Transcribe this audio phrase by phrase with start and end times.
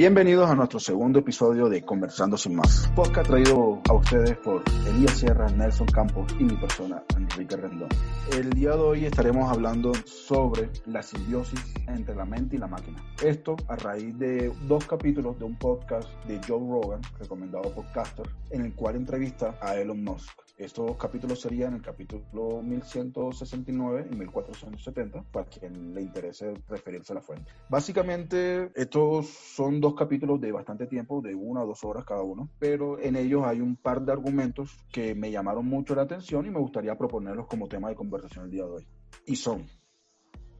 [0.00, 5.12] Bienvenidos a nuestro segundo episodio de Conversando Sin Más, podcast traído a ustedes por Elías
[5.12, 7.02] Sierra, Nelson Campos y mi persona,
[7.40, 7.88] Enrique Rendón.
[8.32, 13.02] El día de hoy estaremos hablando sobre la simbiosis entre la mente y la máquina.
[13.24, 18.28] Esto a raíz de dos capítulos de un podcast de Joe Rogan, recomendado por Caster,
[18.50, 20.38] en el cual entrevista a Elon Musk.
[20.60, 27.22] Estos capítulos serían el capítulo 1169 y 1470, para quien le interese referirse a la
[27.22, 27.50] fuente.
[27.70, 32.50] Básicamente, estos son dos capítulos de bastante tiempo, de una o dos horas cada uno,
[32.58, 36.50] pero en ellos hay un par de argumentos que me llamaron mucho la atención y
[36.50, 36.98] me gustaría
[37.48, 38.86] como tema de conversación el día de hoy.
[39.26, 39.66] Y son,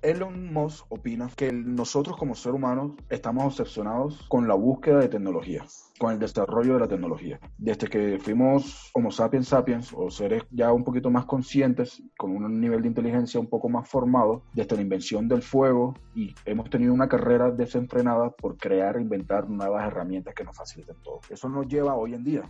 [0.02, 5.64] Elon Musk opina que nosotros como seres humanos estamos obsesionados con la búsqueda de tecnología,
[5.98, 7.38] con el desarrollo de la tecnología.
[7.58, 12.60] Desde que fuimos Homo sapiens sapiens o seres ya un poquito más conscientes, con un
[12.60, 16.94] nivel de inteligencia un poco más formado, desde la invención del fuego y hemos tenido
[16.94, 21.20] una carrera desenfrenada por crear e inventar nuevas herramientas que nos faciliten todo.
[21.28, 22.42] Eso nos lleva hoy en día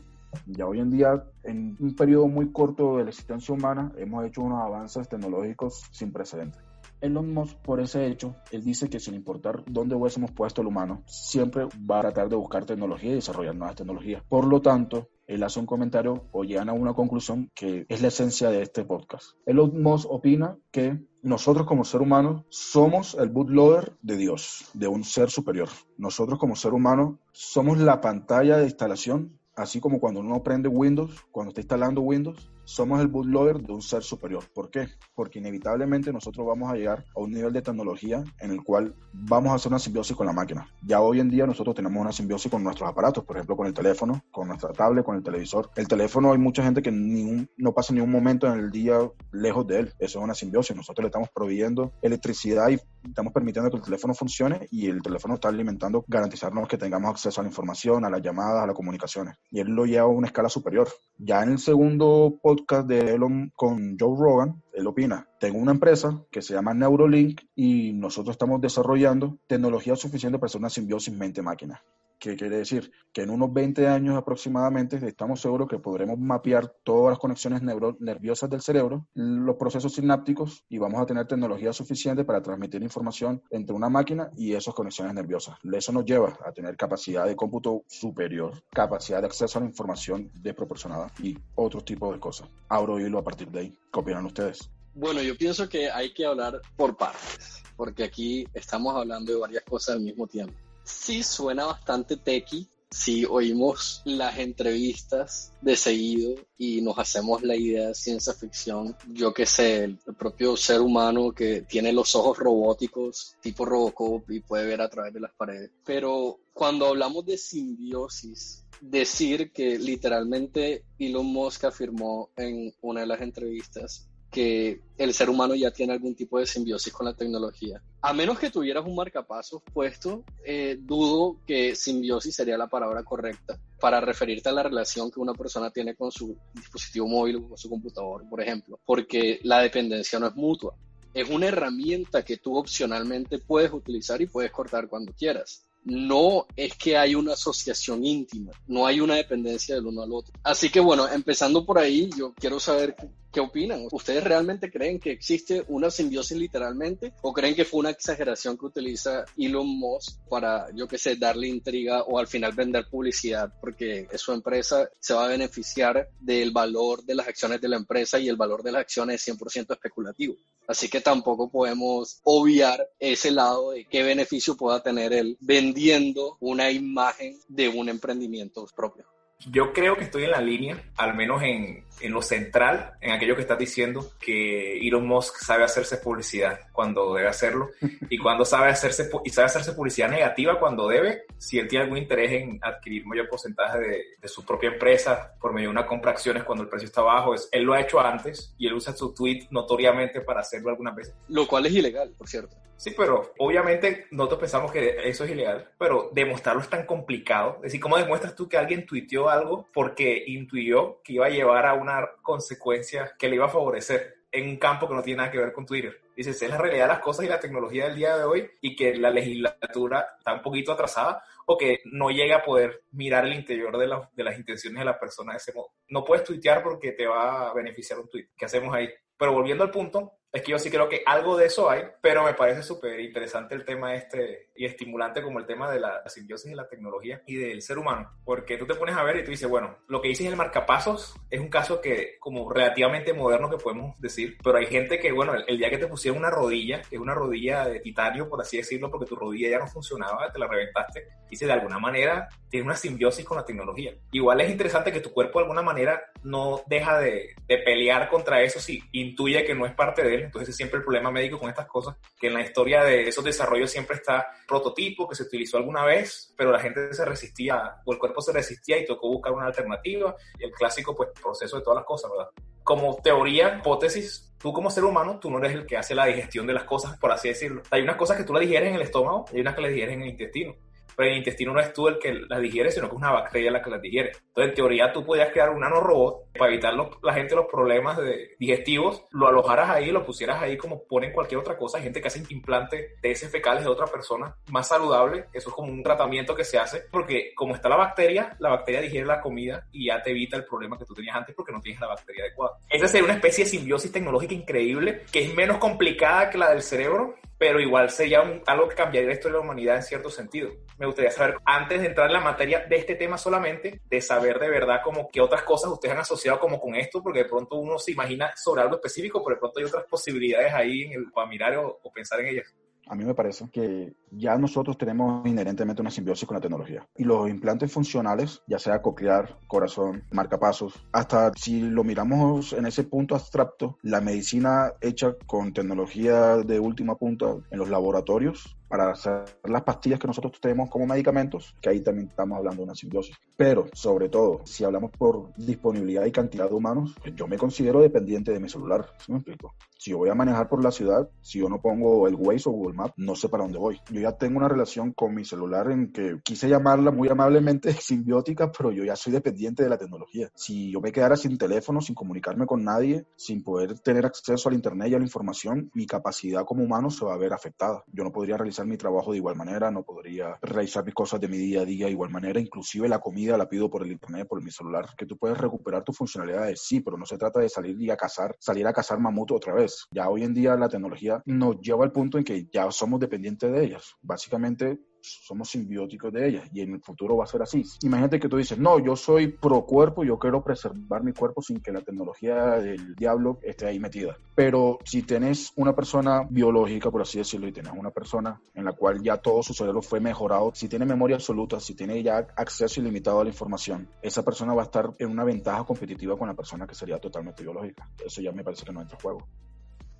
[0.46, 4.42] ya hoy en día, en un periodo muy corto de la existencia humana, hemos hecho
[4.42, 6.62] unos avances tecnológicos sin precedentes.
[7.00, 11.02] Elon Musk, por ese hecho, él dice que sin importar dónde hubiésemos puesto el humano,
[11.06, 14.22] siempre va a tratar de buscar tecnología y desarrollar nuevas tecnologías.
[14.28, 18.08] Por lo tanto, él hace un comentario o llegan a una conclusión que es la
[18.08, 19.30] esencia de este podcast.
[19.46, 25.04] Elon Musk opina que nosotros como ser humano somos el bootloader de Dios, de un
[25.04, 25.68] ser superior.
[25.96, 31.24] Nosotros como ser humano somos la pantalla de instalación así como cuando uno prende Windows,
[31.30, 34.44] cuando está instalando Windows, somos el bootloader de un ser superior.
[34.54, 34.88] ¿Por qué?
[35.14, 39.52] Porque inevitablemente nosotros vamos a llegar a un nivel de tecnología en el cual vamos
[39.52, 40.68] a hacer una simbiosis con la máquina.
[40.82, 43.74] Ya hoy en día nosotros tenemos una simbiosis con nuestros aparatos, por ejemplo, con el
[43.74, 45.70] teléfono, con nuestra tablet, con el televisor.
[45.76, 48.98] El teléfono hay mucha gente que no pasa ni un momento en el día
[49.32, 49.92] lejos de él.
[49.98, 50.76] Eso es una simbiosis.
[50.76, 55.34] Nosotros le estamos proveyendo electricidad y estamos permitiendo que el teléfono funcione y el teléfono
[55.34, 59.36] está alimentando, garantizarnos que tengamos acceso a la información, a las llamadas, a las comunicaciones.
[59.50, 60.88] Y él lo lleva a una escala superior.
[61.18, 66.20] Ya en el segundo podcast de Elon con Joe Rogan, él opina, tengo una empresa
[66.32, 71.80] que se llama Neurolink y nosotros estamos desarrollando tecnología suficiente para hacer una simbiosis mente-máquina.
[72.20, 72.92] ¿Qué quiere decir?
[73.14, 78.50] Que en unos 20 años aproximadamente estamos seguros que podremos mapear todas las conexiones nerviosas
[78.50, 83.74] del cerebro, los procesos sinápticos y vamos a tener tecnología suficiente para transmitir información entre
[83.74, 85.56] una máquina y esas conexiones nerviosas.
[85.72, 90.30] Eso nos lleva a tener capacidad de cómputo superior, capacidad de acceso a la información
[90.34, 92.50] desproporcionada y otros tipos de cosas.
[92.68, 93.78] Abro hilo a partir de ahí.
[93.90, 94.70] ¿Qué opinan ustedes?
[94.92, 99.64] Bueno, yo pienso que hay que hablar por partes, porque aquí estamos hablando de varias
[99.64, 100.52] cosas al mismo tiempo
[100.84, 102.68] sí suena bastante tequi.
[102.92, 109.32] Si oímos las entrevistas de seguido y nos hacemos la idea de ciencia ficción, yo
[109.32, 114.66] que sé, el, propio ser humano que tiene los ojos robóticos, tipo Robocop, y puede
[114.66, 115.70] ver a través de las paredes.
[115.84, 123.20] Pero cuando hablamos de simbiosis, decir que literalmente Elon Musk afirmó en una de las
[123.20, 127.82] entrevistas que el ser humano ya tiene algún tipo de simbiosis con la tecnología.
[128.02, 133.58] A menos que tuvieras un marcapasos puesto, eh, dudo que simbiosis sería la palabra correcta
[133.80, 137.68] para referirte a la relación que una persona tiene con su dispositivo móvil o su
[137.68, 140.74] computador, por ejemplo, porque la dependencia no es mutua.
[141.12, 146.76] Es una herramienta que tú opcionalmente puedes utilizar y puedes cortar cuando quieras no es
[146.76, 150.34] que hay una asociación íntima, no hay una dependencia del uno al otro.
[150.42, 152.94] Así que bueno, empezando por ahí, yo quiero saber
[153.32, 153.86] qué opinan.
[153.92, 158.66] ¿Ustedes realmente creen que existe una simbiosis literalmente o creen que fue una exageración que
[158.66, 164.08] utiliza Elon Musk para, yo qué sé, darle intriga o al final vender publicidad porque
[164.14, 168.28] su empresa se va a beneficiar del valor de las acciones de la empresa y
[168.28, 170.36] el valor de las acciones es 100% especulativo?
[170.66, 176.70] Así que tampoco podemos obviar ese lado de qué beneficio pueda tener él vendiendo una
[176.70, 179.04] imagen de un emprendimiento propio.
[179.48, 183.34] Yo creo que estoy en la línea, al menos en, en lo central, en aquello
[183.34, 187.70] que estás diciendo, que Elon Musk sabe hacerse publicidad cuando debe hacerlo
[188.08, 191.98] y cuando sabe hacerse, y sabe hacerse publicidad negativa cuando debe, si él tiene algún
[191.98, 196.10] interés en adquirir mayor porcentaje de, de su propia empresa por medio de una compra
[196.10, 198.74] de acciones cuando el precio está bajo, es, él lo ha hecho antes y él
[198.74, 201.14] usa su tweet notoriamente para hacerlo algunas veces.
[201.28, 202.56] Lo cual es ilegal, por cierto.
[202.80, 207.56] Sí, pero obviamente nosotros pensamos que eso es ilegal, pero demostrarlo es tan complicado.
[207.56, 211.66] Es decir, ¿cómo demuestras tú que alguien tuiteó algo porque intuyó que iba a llevar
[211.66, 215.30] a una consecuencia que le iba a favorecer en un campo que no tiene nada
[215.30, 216.00] que ver con Twitter?
[216.16, 218.74] Dices, es la realidad de las cosas y la tecnología del día de hoy y
[218.74, 223.34] que la legislatura está un poquito atrasada o que no llega a poder mirar el
[223.34, 225.74] interior de, de las intenciones de la persona de ese modo.
[225.88, 228.28] No puedes tuitear porque te va a beneficiar un tweet.
[228.34, 228.88] ¿Qué hacemos ahí?
[229.18, 232.22] Pero volviendo al punto, Es que yo sí creo que algo de eso hay, pero
[232.22, 236.50] me parece súper interesante el tema este y estimulante como el tema de la simbiosis
[236.50, 239.32] de la tecnología y del ser humano, porque tú te pones a ver y tú
[239.32, 243.56] dices, bueno, lo que dices el marcapasos es un caso que como relativamente moderno que
[243.56, 246.96] podemos decir, pero hay gente que, bueno, el, día que te pusieron una rodilla, que
[246.96, 250.38] es una rodilla de titanio, por así decirlo, porque tu rodilla ya no funcionaba, te
[250.38, 253.94] la reventaste, dice, de alguna manera tiene una simbiosis con la tecnología.
[254.12, 258.42] Igual es interesante que tu cuerpo de alguna manera no deja de, de pelear contra
[258.42, 261.38] eso si intuye que no es parte de él entonces es siempre el problema médico
[261.38, 265.24] con estas cosas, que en la historia de esos desarrollos siempre está prototipo que se
[265.24, 269.08] utilizó alguna vez, pero la gente se resistía o el cuerpo se resistía y tocó
[269.08, 270.14] buscar una alternativa.
[270.38, 272.30] El clásico pues proceso de todas las cosas, ¿verdad?
[272.62, 276.46] Como teoría, hipótesis, tú como ser humano, tú no eres el que hace la digestión
[276.46, 277.62] de las cosas, por así decirlo.
[277.70, 279.68] Hay unas cosas que tú la digieres en el estómago y hay unas que la
[279.68, 280.56] digieres en el intestino
[280.96, 283.50] pero el intestino no es tú el que las digiere, sino que es una bacteria
[283.50, 284.12] la que las digiere.
[284.28, 288.36] Entonces, en teoría, tú podías crear un nanorobot para evitar la gente los problemas de,
[288.38, 291.78] digestivos, lo alojaras ahí, lo pusieras ahí como ponen cualquier otra cosa.
[291.78, 295.26] Hay gente que hace implante de ese fecales de otra persona más saludable.
[295.32, 298.80] Eso es como un tratamiento que se hace porque como está la bacteria, la bacteria
[298.80, 301.60] digiere la comida y ya te evita el problema que tú tenías antes porque no
[301.60, 302.56] tienes la bacteria adecuada.
[302.68, 306.62] Esa sería una especie de simbiosis tecnológica increíble que es menos complicada que la del
[306.62, 310.50] cerebro, pero igual sería algo que cambiaría la historia de la humanidad en cierto sentido.
[310.76, 314.38] Me gustaría saber, antes de entrar en la materia de este tema solamente, de saber
[314.38, 317.56] de verdad como qué otras cosas ustedes han asociado como con esto, porque de pronto
[317.56, 321.10] uno se imagina sobre algo específico, pero de pronto hay otras posibilidades ahí en el,
[321.10, 322.54] para mirar o, o pensar en ellas.
[322.90, 326.88] A mí me parece que ya nosotros tenemos inherentemente una simbiosis con la tecnología.
[326.96, 332.82] Y los implantes funcionales, ya sea coclear, corazón, marcapasos, hasta si lo miramos en ese
[332.82, 339.22] punto abstracto, la medicina hecha con tecnología de última punta en los laboratorios para hacer
[339.44, 343.16] las pastillas que nosotros tenemos como medicamentos, que ahí también estamos hablando de una simbiosis.
[343.36, 347.80] Pero, sobre todo, si hablamos por disponibilidad y cantidad de humanos, pues yo me considero
[347.80, 348.84] dependiente de mi celular.
[348.98, 349.54] ¿Sí me explico?
[349.80, 352.52] Si yo voy a manejar por la ciudad, si yo no pongo el Waze o
[352.52, 353.80] Google Maps, no sé para dónde voy.
[353.90, 358.52] Yo ya tengo una relación con mi celular en que quise llamarla muy amablemente simbiótica,
[358.52, 360.30] pero yo ya soy dependiente de la tecnología.
[360.34, 364.54] Si yo me quedara sin teléfono, sin comunicarme con nadie, sin poder tener acceso al
[364.54, 367.82] Internet y a la información, mi capacidad como humano se va a ver afectada.
[367.90, 371.28] Yo no podría realizar mi trabajo de igual manera, no podría realizar mis cosas de
[371.28, 374.28] mi día a día de igual manera, inclusive la comida la pido por el Internet,
[374.28, 377.48] por mi celular, que tú puedes recuperar tus funcionalidades, sí, pero no se trata de
[377.48, 379.69] salir y a cazar, salir a cazar mamut otra vez.
[379.90, 383.50] Ya hoy en día la tecnología nos lleva al punto en que ya somos dependientes
[383.50, 383.94] de ellas.
[384.02, 387.64] Básicamente somos simbióticos de ellas y en el futuro va a ser así.
[387.82, 391.60] Imagínate que tú dices, no, yo soy pro cuerpo, yo quiero preservar mi cuerpo sin
[391.60, 394.16] que la tecnología del diablo esté ahí metida.
[394.34, 398.72] Pero si tienes una persona biológica, por así decirlo, y tienes una persona en la
[398.72, 402.80] cual ya todo su cerebro fue mejorado, si tiene memoria absoluta, si tiene ya acceso
[402.80, 406.34] ilimitado a la información, esa persona va a estar en una ventaja competitiva con la
[406.34, 407.88] persona que sería totalmente biológica.
[408.04, 409.26] Eso ya me parece que no entra en juego.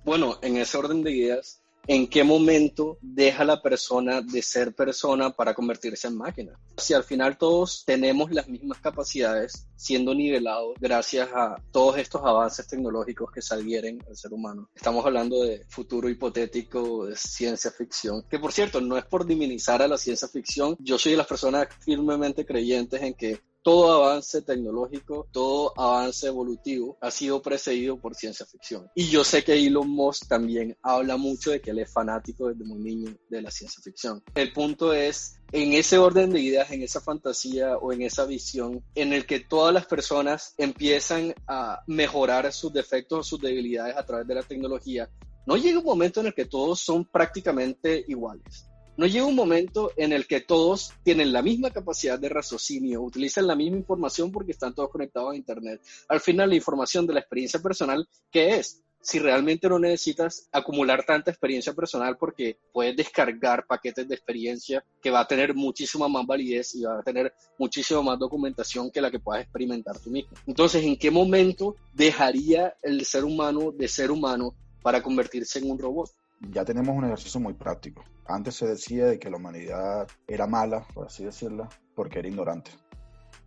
[0.03, 5.31] Bueno, en ese orden de ideas, en qué momento deja la persona de ser persona
[5.31, 6.59] para convertirse en máquina.
[6.77, 12.67] Si al final todos tenemos las mismas capacidades, siendo nivelados gracias a todos estos avances
[12.67, 14.69] tecnológicos que salvieren al ser humano.
[14.75, 19.81] Estamos hablando de futuro hipotético, de ciencia ficción, que por cierto no es por diminizar
[19.81, 24.41] a la ciencia ficción, yo soy de las personas firmemente creyentes en que todo avance
[24.41, 28.87] tecnológico, todo avance evolutivo ha sido precedido por ciencia ficción.
[28.95, 32.65] Y yo sé que Elon Musk también habla mucho de que él es fanático desde
[32.65, 34.23] muy niño de la ciencia ficción.
[34.33, 38.83] El punto es, en ese orden de ideas, en esa fantasía o en esa visión
[38.95, 44.05] en el que todas las personas empiezan a mejorar sus defectos o sus debilidades a
[44.05, 45.09] través de la tecnología,
[45.45, 49.91] no llega un momento en el que todos son prácticamente iguales no llega un momento
[49.95, 54.51] en el que todos tienen la misma capacidad de raciocinio, utilizan la misma información porque
[54.51, 55.81] están todos conectados a Internet.
[56.07, 58.83] Al final, la información de la experiencia personal, ¿qué es?
[59.03, 65.09] Si realmente no necesitas acumular tanta experiencia personal porque puedes descargar paquetes de experiencia que
[65.09, 69.09] va a tener muchísima más validez y va a tener muchísima más documentación que la
[69.09, 70.37] que puedas experimentar tú mismo.
[70.45, 75.79] Entonces, ¿en qué momento dejaría el ser humano de ser humano para convertirse en un
[75.79, 76.11] robot?
[76.49, 78.03] Ya tenemos un ejercicio muy práctico.
[78.25, 82.71] Antes se decía de que la humanidad era mala, por así decirlo, porque era ignorante.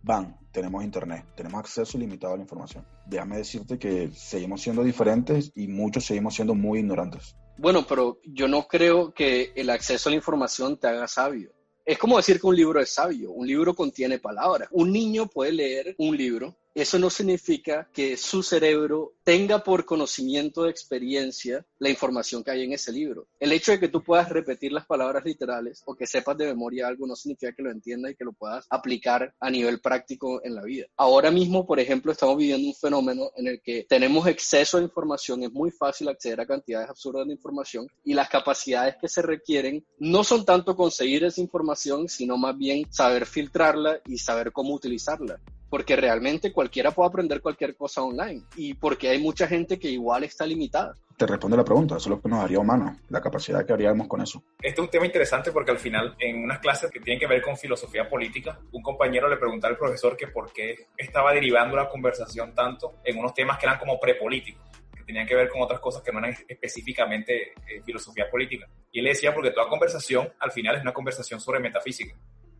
[0.01, 2.85] Van, tenemos internet, tenemos acceso ilimitado a la información.
[3.07, 7.35] Déjame decirte que seguimos siendo diferentes y muchos seguimos siendo muy ignorantes.
[7.57, 11.51] Bueno, pero yo no creo que el acceso a la información te haga sabio.
[11.85, 13.31] Es como decir que un libro es sabio.
[13.31, 14.67] Un libro contiene palabras.
[14.71, 20.63] Un niño puede leer un libro eso no significa que su cerebro tenga por conocimiento
[20.63, 23.27] de experiencia la información que hay en ese libro.
[23.39, 26.87] El hecho de que tú puedas repetir las palabras literales o que sepas de memoria
[26.87, 30.53] algo no significa que lo entiendas y que lo puedas aplicar a nivel práctico en
[30.53, 30.85] la vida.
[30.97, 35.43] Ahora mismo, por ejemplo, estamos viviendo un fenómeno en el que tenemos exceso de información,
[35.43, 39.85] es muy fácil acceder a cantidades absurdas de información y las capacidades que se requieren
[39.97, 45.39] no son tanto conseguir esa información, sino más bien saber filtrarla y saber cómo utilizarla
[45.69, 50.23] porque realmente cualquiera puede aprender cualquier cosa online y porque hay mucha gente que igual
[50.23, 50.95] está limitada.
[51.17, 54.07] Te responde la pregunta, eso es lo que nos haría humano, la capacidad que haríamos
[54.07, 54.43] con eso.
[54.61, 57.41] Este es un tema interesante porque al final, en unas clases que tienen que ver
[57.41, 61.87] con filosofía política, un compañero le preguntaba al profesor que por qué estaba derivando la
[61.87, 64.61] conversación tanto en unos temas que eran como prepolíticos
[64.93, 68.67] que tenían que ver con otras cosas que no eran específicamente eh, filosofía política.
[68.91, 72.15] Y él le decía, porque toda conversación al final es una conversación sobre metafísica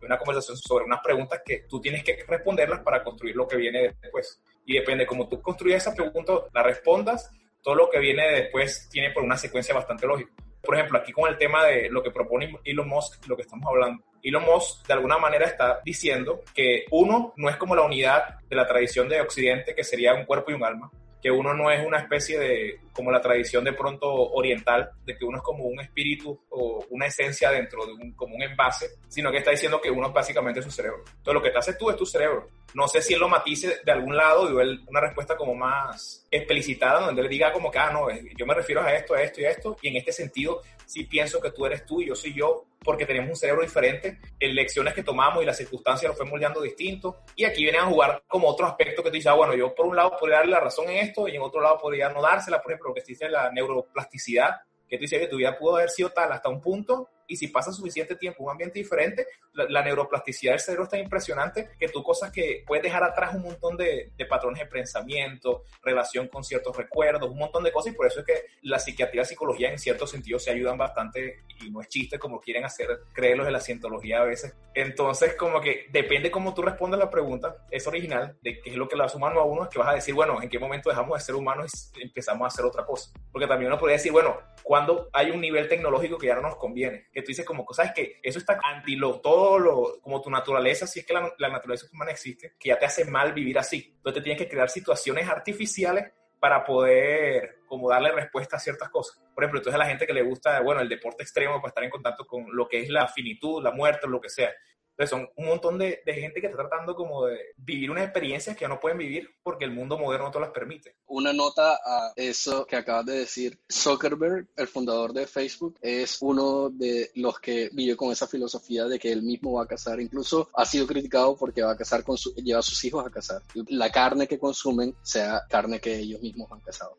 [0.06, 3.94] una conversación sobre unas preguntas que tú tienes que responderlas para construir lo que viene
[4.00, 4.40] después.
[4.64, 7.30] Y depende de cómo tú construyas esa pregunta, la respondas,
[7.62, 10.32] todo lo que viene después tiene por una secuencia bastante lógica.
[10.62, 13.66] Por ejemplo, aquí con el tema de lo que propone Elon Musk, lo que estamos
[13.68, 14.02] hablando.
[14.22, 18.56] Elon Musk de alguna manera está diciendo que uno no es como la unidad de
[18.56, 20.90] la tradición de Occidente, que sería un cuerpo y un alma,
[21.22, 25.24] que uno no es una especie de, como la tradición de pronto oriental, de que
[25.24, 29.30] uno es como un espíritu o una esencia dentro de un, como un envase, sino
[29.30, 31.02] que está diciendo que uno básicamente es su cerebro.
[31.06, 32.48] Entonces lo que te haces tú es tu cerebro.
[32.74, 37.00] No sé si él lo matice de algún lado y una respuesta como más explicitada,
[37.00, 39.44] donde él diga como que, ah, no, yo me refiero a esto, a esto y
[39.44, 42.34] a esto, y en este sentido sí pienso que tú eres tú y yo soy
[42.34, 46.26] yo, porque tenemos un cerebro diferente, en lecciones que tomamos y las circunstancias lo fue
[46.26, 47.16] moldeando distinto.
[47.34, 49.86] Y aquí vienen a jugar como otro aspecto que tú dices, ah, bueno, yo por
[49.86, 52.62] un lado podría darle la razón en esto y en otro lado podría no dársela,
[52.62, 55.76] por ejemplo, lo que se dice la neuroplasticidad, que tú dices que tu vida pudo
[55.76, 59.26] haber sido tal hasta un punto y si pasa suficiente tiempo en un ambiente diferente,
[59.52, 63.76] la, neuroplasticidad del cerebro está impresionante que tú cosas que puedes dejar atrás un montón
[63.76, 68.06] de, de, patrones de pensamiento, relación con ciertos recuerdos, un montón de cosas y por
[68.06, 71.70] eso es que la psiquiatría y la psicología en cierto sentido se ayudan bastante y
[71.70, 74.54] no es chiste como quieren hacer creerlos de la cientología a veces.
[74.74, 78.88] Entonces como que depende cómo tú respondes la pregunta, es original de qué es lo
[78.88, 80.90] que le hace humano a uno, es que vas a decir, bueno, ¿en qué momento
[80.90, 83.10] dejamos de ser humanos y empezamos a hacer otra cosa?
[83.32, 86.56] Porque también uno podría decir, bueno, cuando hay un nivel tecnológico que ya no nos
[86.56, 90.28] conviene, que tú dices como cosas que eso está anti lo, todo lo, como tu
[90.28, 93.58] naturaleza, si es que la, la naturaleza humana existe, que ya te hace mal vivir
[93.58, 93.94] así.
[93.96, 99.18] Entonces tienes que crear situaciones artificiales para poder como darle respuesta a ciertas cosas.
[99.34, 101.84] Por ejemplo, entonces a la gente que le gusta, bueno, el deporte extremo para estar
[101.84, 104.52] en contacto con lo que es la finitud, la muerte, lo que sea.
[104.98, 108.56] Entonces son un montón de, de, gente que está tratando como de vivir unas experiencias
[108.56, 110.96] que no pueden vivir porque el mundo moderno no te las permite.
[111.06, 113.58] Una nota a eso que acabas de decir.
[113.70, 118.98] Zuckerberg, el fundador de Facebook, es uno de los que vive con esa filosofía de
[118.98, 120.00] que él mismo va a casar.
[120.00, 123.10] Incluso ha sido criticado porque va a casar con su, lleva a sus hijos a
[123.10, 123.42] casar.
[123.68, 126.96] La carne que consumen sea carne que ellos mismos han casado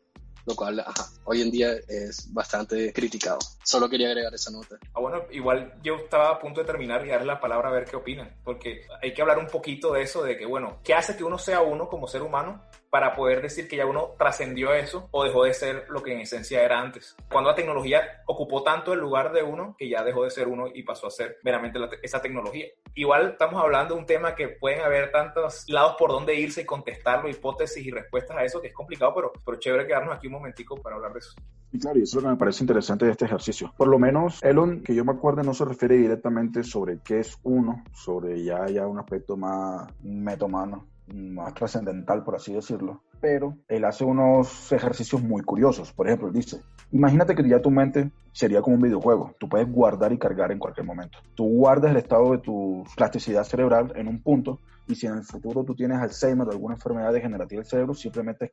[0.48, 0.82] lo cual
[1.24, 3.38] hoy en día es bastante criticado.
[3.62, 4.78] Solo quería agregar esa nota.
[4.94, 7.84] Ah, bueno, igual yo estaba a punto de terminar y darle la palabra a ver
[7.84, 11.16] qué opinan, porque hay que hablar un poquito de eso, de que, bueno, ¿qué hace
[11.16, 15.08] que uno sea uno como ser humano para poder decir que ya uno trascendió eso
[15.10, 17.16] o dejó de ser lo que en esencia era antes.
[17.30, 20.66] Cuando la tecnología ocupó tanto el lugar de uno que ya dejó de ser uno
[20.72, 22.66] y pasó a ser meramente esa tecnología.
[22.94, 26.64] Igual estamos hablando de un tema que pueden haber tantos lados por donde irse y
[26.64, 30.34] contestarlo, hipótesis y respuestas a eso, que es complicado, pero, pero chévere quedarnos aquí un
[30.34, 31.34] momentico para hablar de eso.
[31.70, 33.72] Y claro, y eso es lo que me parece interesante de este ejercicio.
[33.76, 37.38] Por lo menos, Elon, que yo me acuerdo, no se refiere directamente sobre qué es
[37.42, 43.84] uno, sobre ya, ya un aspecto más metomano más trascendental, por así decirlo, pero él
[43.84, 45.92] hace unos ejercicios muy curiosos.
[45.92, 46.62] Por ejemplo, él dice,
[46.92, 50.58] imagínate que ya tu mente sería como un videojuego, tú puedes guardar y cargar en
[50.58, 51.18] cualquier momento.
[51.34, 55.24] Tú guardas el estado de tu plasticidad cerebral en un punto y si en el
[55.24, 58.50] futuro tú tienes Alzheimer o alguna enfermedad degenerativa del cerebro, simplemente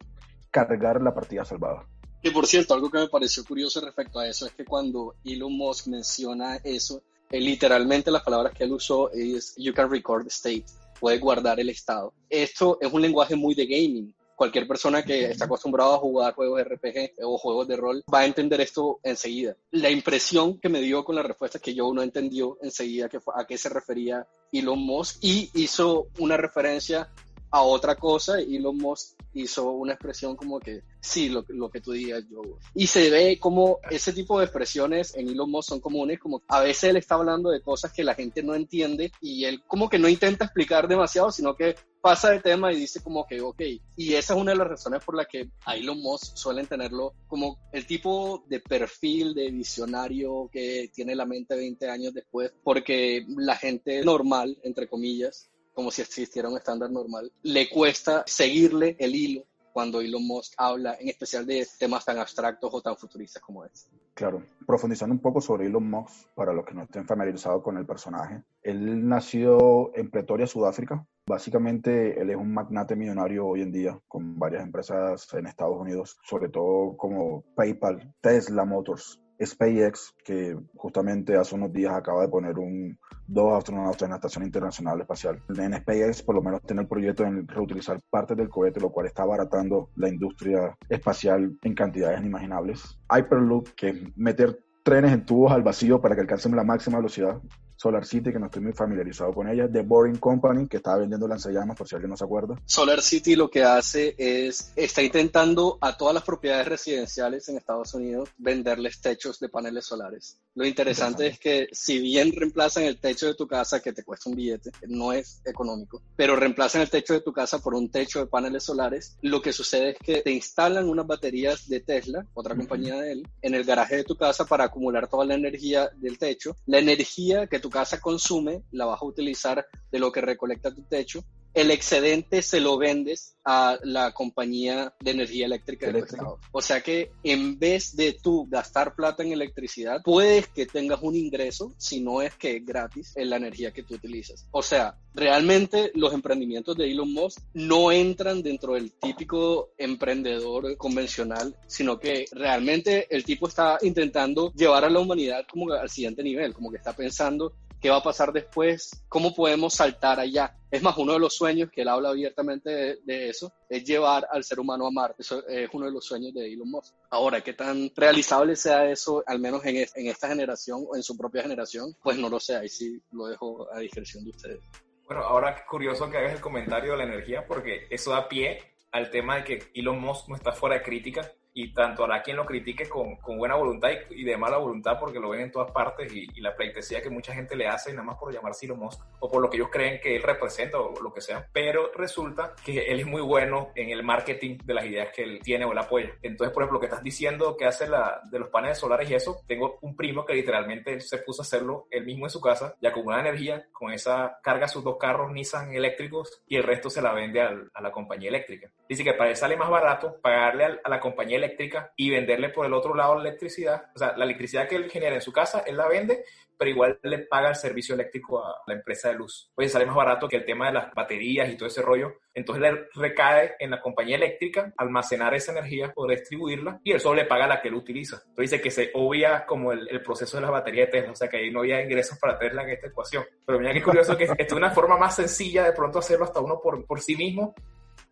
[0.52, 1.86] cargar la partida salvada.
[2.22, 5.56] Y por cierto, algo que me pareció curioso respecto a eso es que cuando Elon
[5.56, 10.66] Musk menciona eso, eh, literalmente las palabras que él usó es you can record state
[11.00, 12.14] puede guardar el estado.
[12.30, 14.16] Esto es un lenguaje muy de gaming.
[14.36, 18.20] Cualquier persona que está acostumbrado a jugar juegos de RPG o juegos de rol va
[18.20, 19.56] a entender esto enseguida.
[19.72, 23.20] La impresión que me dio con la respuesta es que yo no entendió enseguida que
[23.34, 27.10] a qué se refería Elon Musk y hizo una referencia
[27.52, 31.82] a otra cosa y Elon Musk hizo una expresión como que sí, lo, lo, que
[31.82, 32.42] tú digas yo.
[32.74, 36.62] Y se ve como ese tipo de expresiones en Elon Musk son comunes, como a
[36.62, 40.00] veces él está hablando de cosas que la gente no entiende y él como que
[40.00, 41.76] no intenta explicar demasiado, sino que
[42.06, 43.62] pasa de tema y dice como que, ok,
[43.98, 47.16] y esa es una de las razones por las que a Elon Musk suelen tenerlo
[47.28, 53.26] como el tipo de perfil de visionario que tiene la mente 20 años después, porque
[53.28, 59.14] la gente normal, entre comillas, como si existiera un estándar normal, le cuesta seguirle el
[59.14, 59.44] hilo
[59.76, 63.92] cuando Elon Musk habla en especial de temas tan abstractos o tan futuristas como este.
[64.14, 67.86] Claro, profundizando un poco sobre Elon Musk, para los que no estén familiarizados con el
[67.86, 71.06] personaje, él nació en Pretoria, Sudáfrica.
[71.28, 76.18] Básicamente, él es un magnate millonario hoy en día, con varias empresas en Estados Unidos,
[76.24, 82.58] sobre todo como PayPal, Tesla Motors, SpaceX, que justamente hace unos días acaba de poner
[82.58, 85.42] un, dos astronautas en la Estación Internacional Espacial.
[85.50, 89.08] En SpaceX, por lo menos, tiene el proyecto de reutilizar partes del cohete, lo cual
[89.08, 93.00] está abaratando la industria espacial en cantidades inimaginables.
[93.10, 97.42] Hyperloop, que meter trenes en tubos al vacío para que alcancen la máxima velocidad.
[97.86, 101.28] Solar City, que no estoy muy familiarizado con ella, The Boring Company, que estaba vendiendo
[101.28, 102.60] lanzallamas, por si alguien no se acuerda.
[102.66, 107.94] Solar City lo que hace es, está intentando a todas las propiedades residenciales en Estados
[107.94, 110.40] Unidos venderles techos de paneles solares.
[110.56, 114.32] Lo interesante, es que si bien reemplazan el techo de tu casa, que te cuesta
[114.32, 118.20] un billete, no es económico, pero reemplazan el techo de tu casa por un techo
[118.20, 122.56] de paneles solares, lo que sucede es que te instalan unas baterías de Tesla, otra
[122.56, 126.18] compañía de él, en el garaje de tu casa para acumular toda la energía del
[126.18, 126.56] techo.
[126.66, 130.84] La energía que tu casa consume la vas a utilizar de lo que recolecta tu
[130.84, 136.38] techo el excedente se lo vendes a la compañía de energía eléctrica Estado.
[136.52, 141.16] O sea que en vez de tú gastar plata en electricidad, puedes que tengas un
[141.16, 144.48] ingreso, si no es que es gratis, en la energía que tú utilizas.
[144.52, 151.56] O sea, realmente los emprendimientos de Elon Musk no entran dentro del típico emprendedor convencional,
[151.68, 156.54] sino que realmente el tipo está intentando llevar a la humanidad como al siguiente nivel,
[156.54, 157.54] como que está pensando
[157.86, 160.58] qué va a pasar después, cómo podemos saltar allá.
[160.72, 164.44] Es más, uno de los sueños que él habla abiertamente de, eso es llevar al
[164.44, 165.18] ser humano a Marte.
[165.22, 166.96] Eso es uno de los sueños de Elon Musk.
[167.12, 171.16] Ahora, qué tan realizable sea eso, al menos en, en esta generación o en su
[171.16, 172.56] propia generación, pues no lo sé.
[172.56, 174.64] Ahí sí lo dejo a discreción de ustedes.
[175.06, 178.62] Bueno, ahora es curioso que hagas el comentario de la energía porque eso da pie
[178.94, 182.36] al tema de que Elon Musk no está fuera de crítica y tanto hará quien
[182.36, 185.72] lo critique con, con buena voluntad y, de mala voluntad porque lo ven en todas
[185.72, 189.02] partes y, la pleitesía que mucha gente le hace nada más por llamar Elon Musk
[189.20, 191.48] o por lo que ellos creen que él representa o lo que sea.
[191.54, 195.40] Pero resulta que él es muy bueno en el marketing de las ideas que él
[195.42, 196.12] tiene o él apoya.
[196.22, 199.16] Entonces, por ejemplo, lo que estás diciendo que hace la, de los paneles solares y
[199.16, 202.76] eso, tengo un primo que literalmente se puso a hacerlo él mismo en su casa
[202.82, 207.02] y acumula energía, con esa carga sus dos carros Nissan eléctricos y el resto se
[207.02, 208.70] la vende a la compañía eléctrica.
[208.90, 212.10] Dice que para él sale más barato pagarle a, a la compañía eléctrica eléctrica y
[212.10, 213.92] venderle por el otro lado la electricidad.
[213.96, 216.26] O sea, la electricidad que él genera en su casa, él la vende,
[216.58, 219.52] pero igual le paga el servicio eléctrico a la empresa de luz.
[219.56, 222.16] Oye, sale más barato que el tema de las baterías y todo ese rollo.
[222.34, 227.16] Entonces le recae en la compañía eléctrica almacenar esa energía o distribuirla y él solo
[227.16, 228.18] le paga la que él utiliza.
[228.18, 231.16] Entonces dice que se obvia como el, el proceso de las baterías de Tesla, o
[231.16, 233.26] sea que ahí no había ingresos para Tesla en esta ecuación.
[233.46, 236.40] Pero mira qué curioso que esto es una forma más sencilla de pronto hacerlo hasta
[236.40, 237.54] uno por, por sí mismo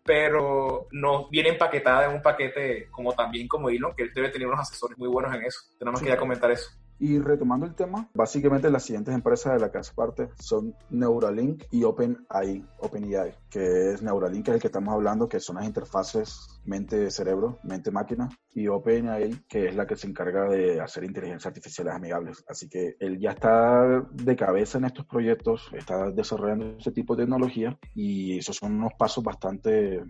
[0.03, 4.47] pero no viene empaquetada en un paquete como también como Elon, que él debe tener
[4.47, 5.59] unos asesores muy buenos en eso.
[5.79, 6.69] Tenemos que ya comentar eso.
[6.99, 11.63] Y retomando el tema, básicamente las siguientes empresas de la que hace parte son Neuralink
[11.71, 15.65] y OpenAI, OpenAI, que es Neuralink, que es el que estamos hablando, que son las
[15.65, 21.93] interfaces mente-cerebro, mente-máquina, y OpenAI, que es la que se encarga de hacer inteligencias artificiales
[21.93, 22.43] amigables.
[22.47, 27.23] Así que él ya está de cabeza en estos proyectos, está desarrollando este tipo de
[27.23, 30.03] tecnología y esos son unos pasos bastante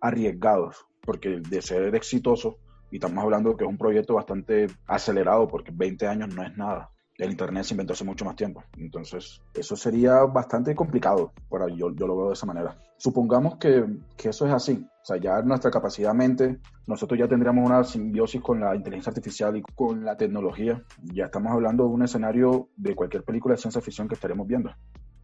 [0.00, 2.58] arriesgados, porque de ser exitoso,
[2.90, 6.90] y estamos hablando que es un proyecto bastante acelerado porque 20 años no es nada.
[7.16, 8.62] El Internet se inventó hace mucho más tiempo.
[8.76, 11.32] Entonces, eso sería bastante complicado.
[11.48, 12.78] Para, yo, yo lo veo de esa manera.
[12.96, 13.84] Supongamos que,
[14.16, 14.86] que eso es así.
[15.02, 19.56] O sea, ya nuestra capacidad mente, nosotros ya tendríamos una simbiosis con la inteligencia artificial
[19.56, 20.80] y con la tecnología.
[21.12, 24.70] Ya estamos hablando de un escenario de cualquier película de ciencia ficción que estaremos viendo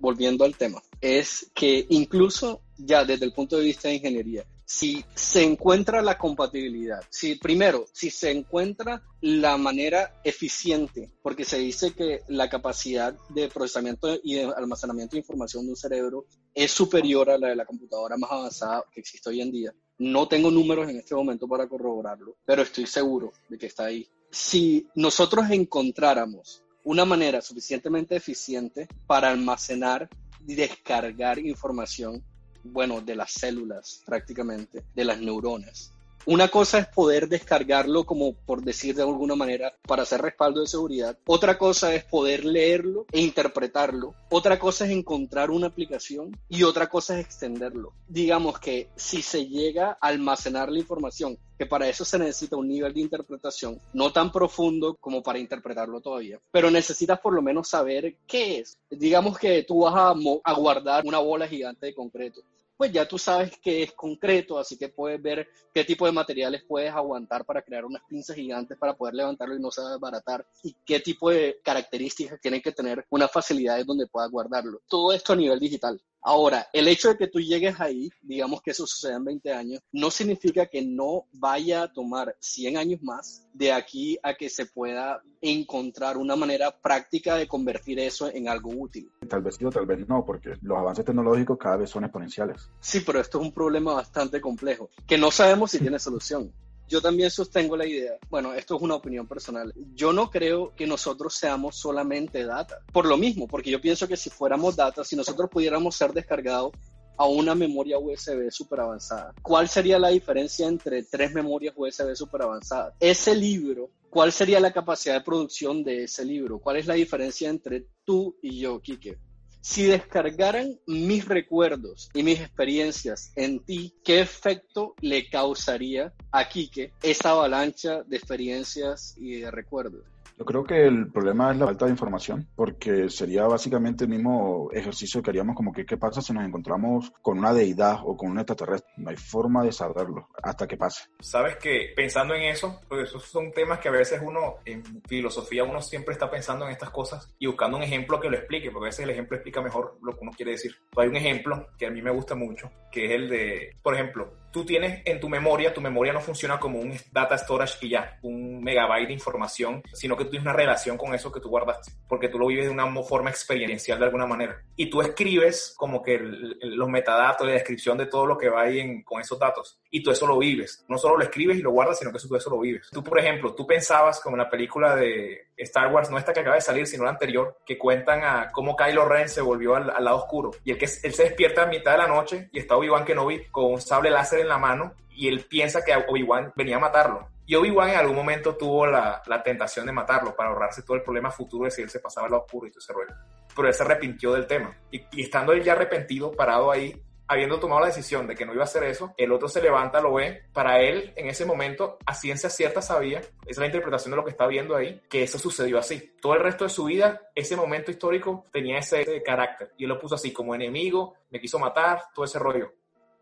[0.04, 5.04] volviendo al tema, es que incluso ya desde el punto de vista de ingeniería, si
[5.14, 11.92] se encuentra la compatibilidad, si primero, si se encuentra la manera eficiente, porque se dice
[11.92, 17.30] que la capacidad de procesamiento y de almacenamiento de información de un cerebro es superior
[17.30, 19.74] a la de la computadora más avanzada que existe hoy en día.
[19.98, 24.08] No tengo números en este momento para corroborarlo, pero estoy seguro de que está ahí.
[24.30, 30.08] Si nosotros encontráramos una manera suficientemente eficiente para almacenar
[30.46, 32.24] y descargar información,
[32.64, 35.94] bueno, de las células prácticamente, de las neuronas.
[36.26, 40.66] Una cosa es poder descargarlo como por decir de alguna manera para hacer respaldo de
[40.66, 41.18] seguridad.
[41.26, 44.14] Otra cosa es poder leerlo e interpretarlo.
[44.30, 47.92] Otra cosa es encontrar una aplicación y otra cosa es extenderlo.
[48.08, 52.68] Digamos que si se llega a almacenar la información que para eso se necesita un
[52.68, 57.68] nivel de interpretación no tan profundo como para interpretarlo todavía, pero necesitas por lo menos
[57.68, 58.78] saber qué es.
[58.90, 62.40] Digamos que tú vas a, guardar una bola gigante de concreto
[62.84, 66.64] pues ya tú sabes que es concreto, así que puedes ver qué tipo de materiales
[66.68, 70.76] puedes aguantar para crear unas pinzas gigantes para poder levantarlo y no se desbaratar y
[70.84, 74.82] qué tipo de características tienen que tener unas facilidades donde puedas guardarlo.
[74.86, 75.98] Todo esto a nivel digital.
[76.26, 79.82] Ahora, el hecho de que tú llegues ahí, digamos que eso suceda en 20 años,
[79.92, 84.64] no significa que no vaya a tomar 100 años más de aquí a que se
[84.64, 89.12] pueda encontrar una manera práctica de convertir eso en algo útil.
[89.28, 92.70] Tal vez sí o tal vez no, porque los avances tecnológicos cada vez son exponenciales.
[92.80, 96.50] Sí, pero esto es un problema bastante complejo, que no sabemos si tiene solución
[96.88, 100.86] yo también sostengo la idea, bueno, esto es una opinión personal, yo no creo que
[100.86, 105.16] nosotros seamos solamente data, por lo mismo, porque yo pienso que si fuéramos data, si
[105.16, 106.72] nosotros pudiéramos ser descargados
[107.16, 112.42] a una memoria USB super avanzada, ¿cuál sería la diferencia entre tres memorias USB super
[112.42, 112.94] avanzadas?
[113.00, 116.58] Ese libro, ¿cuál sería la capacidad de producción de ese libro?
[116.58, 119.18] ¿Cuál es la diferencia entre tú y yo, Kike?
[119.64, 126.92] Si descargaran mis recuerdos y mis experiencias en ti, ¿qué efecto le causaría a Kike
[127.02, 130.04] esa avalancha de experiencias y de recuerdos?
[130.36, 134.68] Yo creo que el problema es la falta de información, porque sería básicamente el mismo
[134.72, 138.30] ejercicio que haríamos como que qué pasa si nos encontramos con una deidad o con
[138.30, 138.92] un extraterrestre.
[138.96, 141.04] No hay forma de saberlo hasta que pase.
[141.20, 145.62] Sabes que pensando en eso, pues esos son temas que a veces uno, en filosofía,
[145.62, 148.86] uno siempre está pensando en estas cosas y buscando un ejemplo que lo explique, porque
[148.86, 150.74] a veces el ejemplo explica mejor lo que uno quiere decir.
[150.96, 154.32] hay un ejemplo que a mí me gusta mucho, que es el de, por ejemplo,
[154.54, 158.18] tú tienes en tu memoria, tu memoria no funciona como un data storage y ya,
[158.22, 161.92] un megabyte de información, sino que tú tienes una relación con eso que tú guardaste,
[162.08, 164.62] porque tú lo vives de una forma experiencial de alguna manera.
[164.76, 169.02] Y tú escribes como que los metadatos, la descripción de todo lo que va ahí
[169.04, 170.84] con esos datos, y tú eso lo vives.
[170.88, 172.88] No solo lo escribes y lo guardas, sino que tú eso lo vives.
[172.90, 176.40] Tú, por ejemplo, tú pensabas como en la película de Star Wars, no esta que
[176.40, 179.86] acaba de salir, sino la anterior, que cuentan a cómo Kylo Ren se volvió al,
[179.86, 182.76] lado oscuro, y el que él se despierta a mitad de la noche y está
[182.76, 186.76] Obi-Wan Kenobi con un sable láser en la mano y él piensa que Obi-Wan venía
[186.76, 187.28] a matarlo.
[187.46, 191.02] Y Obi-Wan en algún momento tuvo la, la, tentación de matarlo para ahorrarse todo el
[191.02, 193.14] problema futuro de si él se pasaba al lado oscuro y todo ese rollo.
[193.54, 194.74] Pero él se arrepintió del tema.
[194.90, 196.94] Y, estando él ya arrepentido, parado ahí,
[197.26, 200.00] habiendo tomado la decisión de que no iba a hacer eso, el otro se levanta,
[200.00, 200.44] lo ve.
[200.54, 204.24] Para él, en ese momento, a ciencia cierta sabía, esa es la interpretación de lo
[204.24, 206.14] que está viendo ahí, que eso sucedió así.
[206.22, 209.72] Todo el resto de su vida, ese momento histórico tenía ese carácter.
[209.76, 212.72] Y él lo puso así, como enemigo, me quiso matar, todo ese rollo.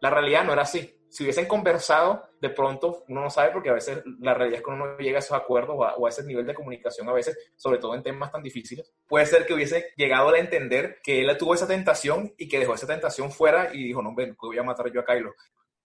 [0.00, 1.01] La realidad no era así.
[1.12, 4.70] Si hubiesen conversado, de pronto uno no sabe porque a veces la realidad es que
[4.70, 7.76] uno no llega a esos acuerdos o a, ese nivel de comunicación a veces, sobre
[7.76, 8.90] todo en temas tan difíciles.
[9.06, 12.72] Puede ser que hubiese llegado a entender que él tuvo esa tentación y que dejó
[12.72, 15.34] esa tentación fuera y dijo, no, ven, voy a matar yo a Kylo.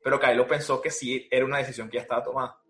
[0.01, 2.61] Pero Kylo pensó que sí era una decisión que ya estaba tomada.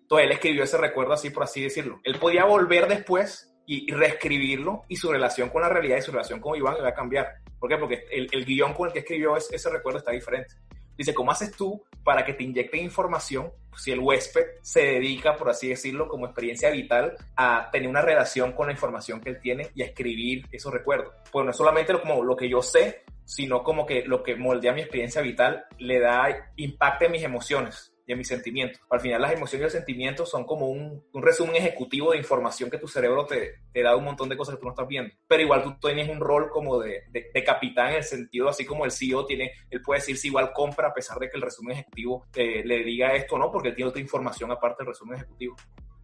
[0.00, 2.00] Entonces él escribió ese recuerdo así, por así decirlo.
[2.02, 6.40] Él podía volver después y, reescribirlo y su relación con la realidad y su relación
[6.40, 7.34] con Iván iba a cambiar.
[7.60, 7.76] ¿Por qué?
[7.76, 10.56] Porque el, el guion con el que escribió ese recuerdo está diferente.
[10.96, 15.50] Dice, ¿cómo haces tú para que te inyecten información si el huésped se dedica, por
[15.50, 19.70] así decirlo, como experiencia vital a tener una relación con la información que él tiene
[19.74, 21.14] y a escribir esos recuerdos?
[21.30, 24.72] Pues no es solamente como lo que yo sé, sino como que lo que moldea
[24.72, 28.80] mi experiencia vital le da impacto en mis emociones mis sentimientos.
[28.90, 32.78] Al final las emociones y los sentimientos son como un, resumen ejecutivo de información que
[32.78, 35.14] tu cerebro te, da un montón de cosas que tú no estás viendo.
[35.26, 38.84] Pero igual tú tienes un rol como de, de, capitán en el sentido, así como
[38.84, 41.72] el CEO tiene, él puede decir si igual compra a pesar de que el resumen
[41.72, 45.16] ejecutivo eh, le diga esto o no, porque él tiene otra información aparte del resumen
[45.16, 45.56] ejecutivo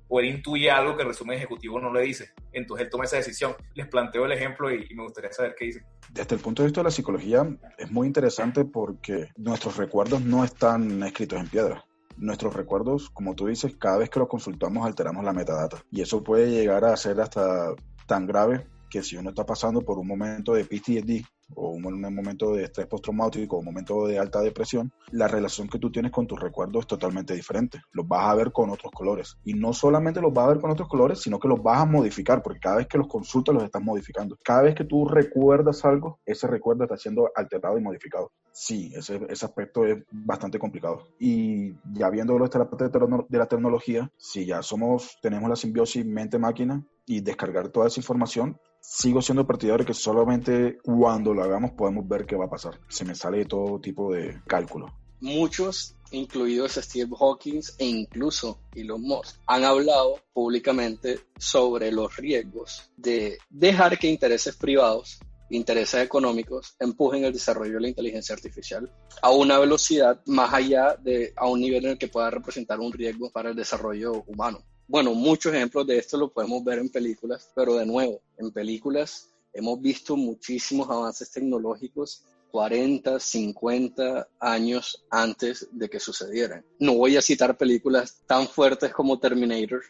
[0.08, 2.30] o él intuye algo que el resumen ejecutivo no le dice.
[2.52, 3.54] Entonces él toma esa decisión.
[3.74, 5.84] Les planteo el ejemplo y, y, me gustaría saber qué dice.
[6.10, 7.46] Desde el punto de vista de la psicología
[7.78, 11.84] es muy interesante porque nuestros recuerdos no están escritos en piedra
[12.16, 15.78] nuestros recuerdos, como tú dices, cada vez que los consultamos alteramos la metadata.
[15.90, 17.74] Y eso puede llegar a ser hasta
[18.06, 22.54] tan grave que si uno está pasando por un momento de PTSD o un, momento
[22.54, 26.26] de estrés postraumático o un momento de alta depresión, la relación que tú tienes con
[26.26, 27.80] tus recuerdos es totalmente diferente.
[27.92, 29.36] Los vas a ver con otros colores.
[29.44, 31.86] Y no solamente los vas a ver con otros colores, sino que los vas a
[31.86, 34.36] modificar, porque cada vez que los consultas los estás modificando.
[34.42, 38.32] Cada vez que tú recuerdas algo, ese recuerdo está siendo alterado y modificado.
[38.52, 41.08] Sí, ese, ese aspecto es bastante complicado.
[41.20, 46.04] Y ya viéndolo desde la parte de la tecnología, si ya somos, tenemos la simbiosis
[46.04, 52.06] mente-máquina y descargar toda esa información, sigo siendo partidario que solamente cuando lo hagamos podemos
[52.06, 52.78] ver qué va a pasar.
[52.88, 54.94] Se me sale todo tipo de cálculo.
[55.20, 63.38] Muchos incluidos Steve Hawking e incluso Elon Musk, han hablado públicamente sobre los riesgos de
[63.50, 65.18] dejar que intereses privados
[65.48, 68.90] intereses económicos empujen el desarrollo de la inteligencia artificial
[69.22, 72.92] a una velocidad más allá de a un nivel en el que pueda representar un
[72.92, 74.64] riesgo para el desarrollo humano.
[74.88, 79.30] Bueno, muchos ejemplos de esto lo podemos ver en películas, pero de nuevo, en películas
[79.52, 86.64] hemos visto muchísimos avances tecnológicos 40, 50 años antes de que sucedieran.
[86.78, 89.82] No voy a citar películas tan fuertes como Terminator.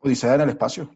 [0.00, 0.90] Odisea en el espacio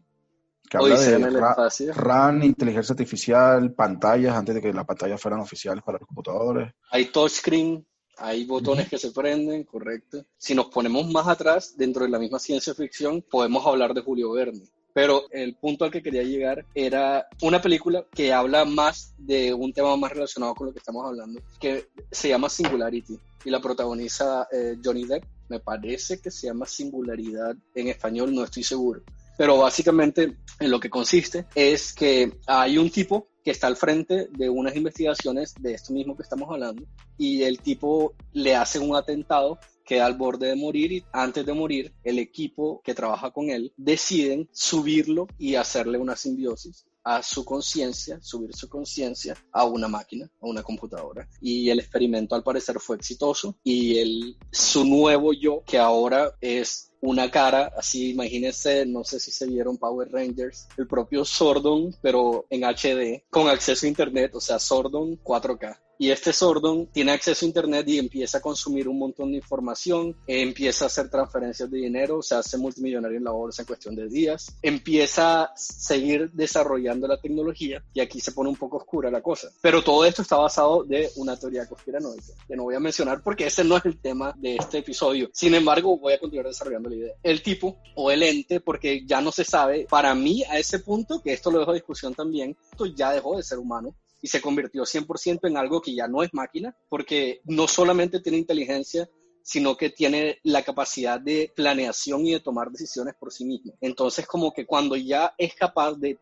[0.69, 5.97] que habla de RAN, inteligencia artificial, pantallas, antes de que las pantallas fueran oficiales para
[5.97, 6.71] los computadores.
[6.91, 7.85] Hay touchscreen,
[8.19, 10.25] hay botones que se prenden, correcto.
[10.37, 14.31] Si nos ponemos más atrás, dentro de la misma ciencia ficción, podemos hablar de Julio
[14.31, 14.63] Verne.
[14.93, 19.71] Pero el punto al que quería llegar era una película que habla más de un
[19.71, 24.47] tema más relacionado con lo que estamos hablando, que se llama Singularity y la protagoniza
[24.51, 25.23] eh, Johnny Depp.
[25.47, 29.01] Me parece que se llama Singularidad en español, no estoy seguro
[29.39, 34.27] pero básicamente en lo que consiste es que hay un tipo que está al frente
[34.31, 36.83] de unas investigaciones de esto mismo que estamos hablando
[37.17, 41.53] y el tipo le hace un atentado queda al borde de morir y antes de
[41.53, 47.43] morir el equipo que trabaja con él deciden subirlo y hacerle una simbiosis a su
[47.43, 51.27] conciencia, subir su conciencia a una máquina, a una computadora.
[51.41, 56.88] Y el experimento al parecer fue exitoso y el, su nuevo yo, que ahora es
[57.01, 62.45] una cara, así imagínense, no sé si se vieron Power Rangers, el propio Sordon, pero
[62.49, 65.77] en HD, con acceso a Internet, o sea, Sordon 4K.
[66.01, 70.15] Y este Sordon tiene acceso a Internet y empieza a consumir un montón de información,
[70.27, 74.07] empieza a hacer transferencias de dinero, se hace multimillonario en la bolsa en cuestión de
[74.07, 79.21] días, empieza a seguir desarrollando la tecnología y aquí se pone un poco oscura la
[79.21, 79.49] cosa.
[79.59, 83.47] Pero todo esto está basado de una teoría conspiranoica, que no voy a mencionar porque
[83.47, 85.29] ese no es el tema de este episodio.
[85.33, 87.13] Sin embargo, voy a continuar desarrollando la idea.
[87.21, 91.21] El tipo o el ente, porque ya no se sabe, para mí a ese punto,
[91.21, 94.41] que esto lo dejo a discusión también, esto ya dejó de ser humano, y se
[94.41, 99.09] convirtió 100% en algo que ya no es máquina, porque no solamente tiene inteligencia,
[99.49, 103.73] sino que tiene la capacidad de planeación y de tomar decisiones por sí misma.
[103.81, 106.19] Entonces, como que cuando ya es capaz de,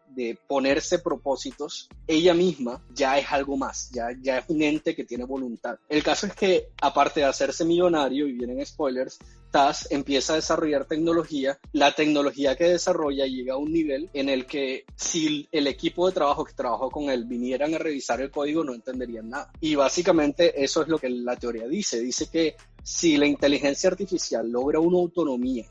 [0.47, 5.25] ponerse propósitos, ella misma ya es algo más, ya, ya es un ente que tiene
[5.25, 5.77] voluntad.
[5.89, 9.19] El caso es que, aparte de hacerse millonario, y vienen spoilers,
[9.51, 14.45] TAS empieza a desarrollar tecnología, la tecnología que desarrolla llega a un nivel en el
[14.45, 18.63] que si el equipo de trabajo que trabajó con él vinieran a revisar el código
[18.63, 19.51] no entenderían nada.
[19.59, 21.99] Y básicamente eso es lo que la teoría dice.
[21.99, 25.65] Dice que si la inteligencia artificial logra una autonomía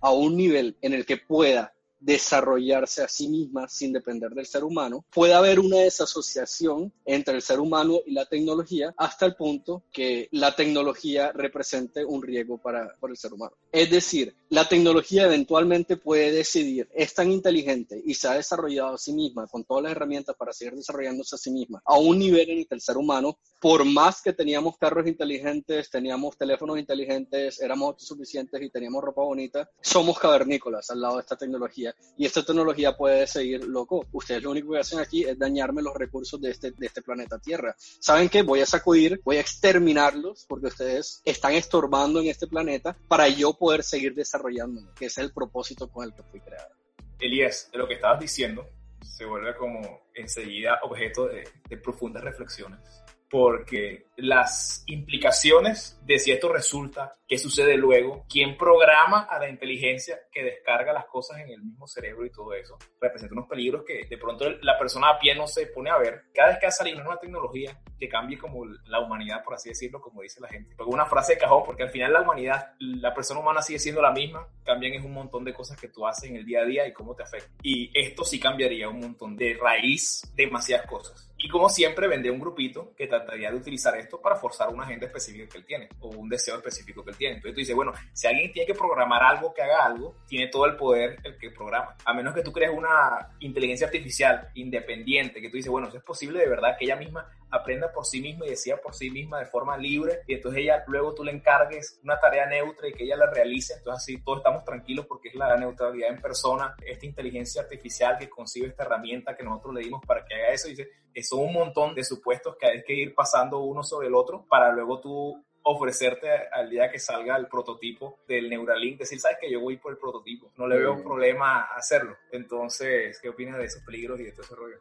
[0.00, 4.64] a un nivel en el que pueda desarrollarse a sí misma sin depender del ser
[4.64, 9.84] humano, puede haber una desasociación entre el ser humano y la tecnología hasta el punto
[9.92, 13.52] que la tecnología represente un riesgo para, para el ser humano.
[13.70, 18.98] Es decir, la tecnología eventualmente puede decidir, es tan inteligente y se ha desarrollado a
[18.98, 22.50] sí misma con todas las herramientas para seguir desarrollándose a sí misma a un nivel
[22.50, 27.60] en el que el ser humano, por más que teníamos carros inteligentes, teníamos teléfonos inteligentes,
[27.60, 32.44] éramos autosuficientes y teníamos ropa bonita, somos cavernícolas al lado de esta tecnología y esta
[32.44, 34.06] tecnología puede seguir loco.
[34.12, 37.38] Ustedes lo único que hacen aquí es dañarme los recursos de este, de este planeta
[37.38, 37.74] Tierra.
[37.78, 38.42] ¿Saben qué?
[38.42, 43.54] Voy a sacudir, voy a exterminarlos porque ustedes están estorbando en este planeta para yo
[43.54, 46.74] poder seguir desarrollándome, que es el propósito con el que fui creado.
[47.18, 48.66] Elías, de lo que estabas diciendo,
[49.02, 52.99] se vuelve como enseguida objeto de, de profundas reflexiones
[53.30, 60.18] porque las implicaciones de si esto resulta, qué sucede luego, quién programa a la inteligencia
[60.32, 64.04] que descarga las cosas en el mismo cerebro y todo eso, representa unos peligros que
[64.04, 66.24] de pronto la persona a pie no se pone a ver.
[66.34, 69.68] Cada vez que ha salido una nueva tecnología que cambie como la humanidad, por así
[69.68, 70.74] decirlo, como dice la gente.
[70.76, 74.02] Porque una frase de cajón, porque al final la humanidad, la persona humana sigue siendo
[74.02, 76.64] la misma, cambian es un montón de cosas que tú haces en el día a
[76.64, 77.50] día y cómo te afecta.
[77.62, 81.29] Y esto sí cambiaría un montón de raíz, demasiadas cosas.
[81.42, 85.06] Y como siempre, vendría un grupito que trataría de utilizar esto para forzar una agenda
[85.06, 87.36] específica que él tiene o un deseo específico que él tiene.
[87.36, 90.66] Entonces tú dices, bueno, si alguien tiene que programar algo que haga algo, tiene todo
[90.66, 91.96] el poder el que programa.
[92.04, 96.04] A menos que tú crees una inteligencia artificial independiente, que tú dices, bueno, eso es
[96.04, 99.40] posible de verdad que ella misma aprenda por sí misma y decida por sí misma
[99.40, 103.04] de forma libre y entonces ella luego tú le encargues una tarea neutra y que
[103.04, 107.06] ella la realice, entonces así todos estamos tranquilos porque es la neutralidad en persona, esta
[107.06, 110.70] inteligencia artificial que concibe esta herramienta que nosotros le dimos para que haga eso, y
[110.70, 110.88] dice,
[111.22, 114.72] son un montón de supuestos que hay que ir pasando uno sobre el otro para
[114.72, 119.60] luego tú ofrecerte al día que salga el prototipo del Neuralink, decir, sabes que yo
[119.60, 122.16] voy por el prototipo, no le veo problema hacerlo.
[122.32, 124.76] Entonces, ¿qué opinas de esos peligros y de todo ese rollo?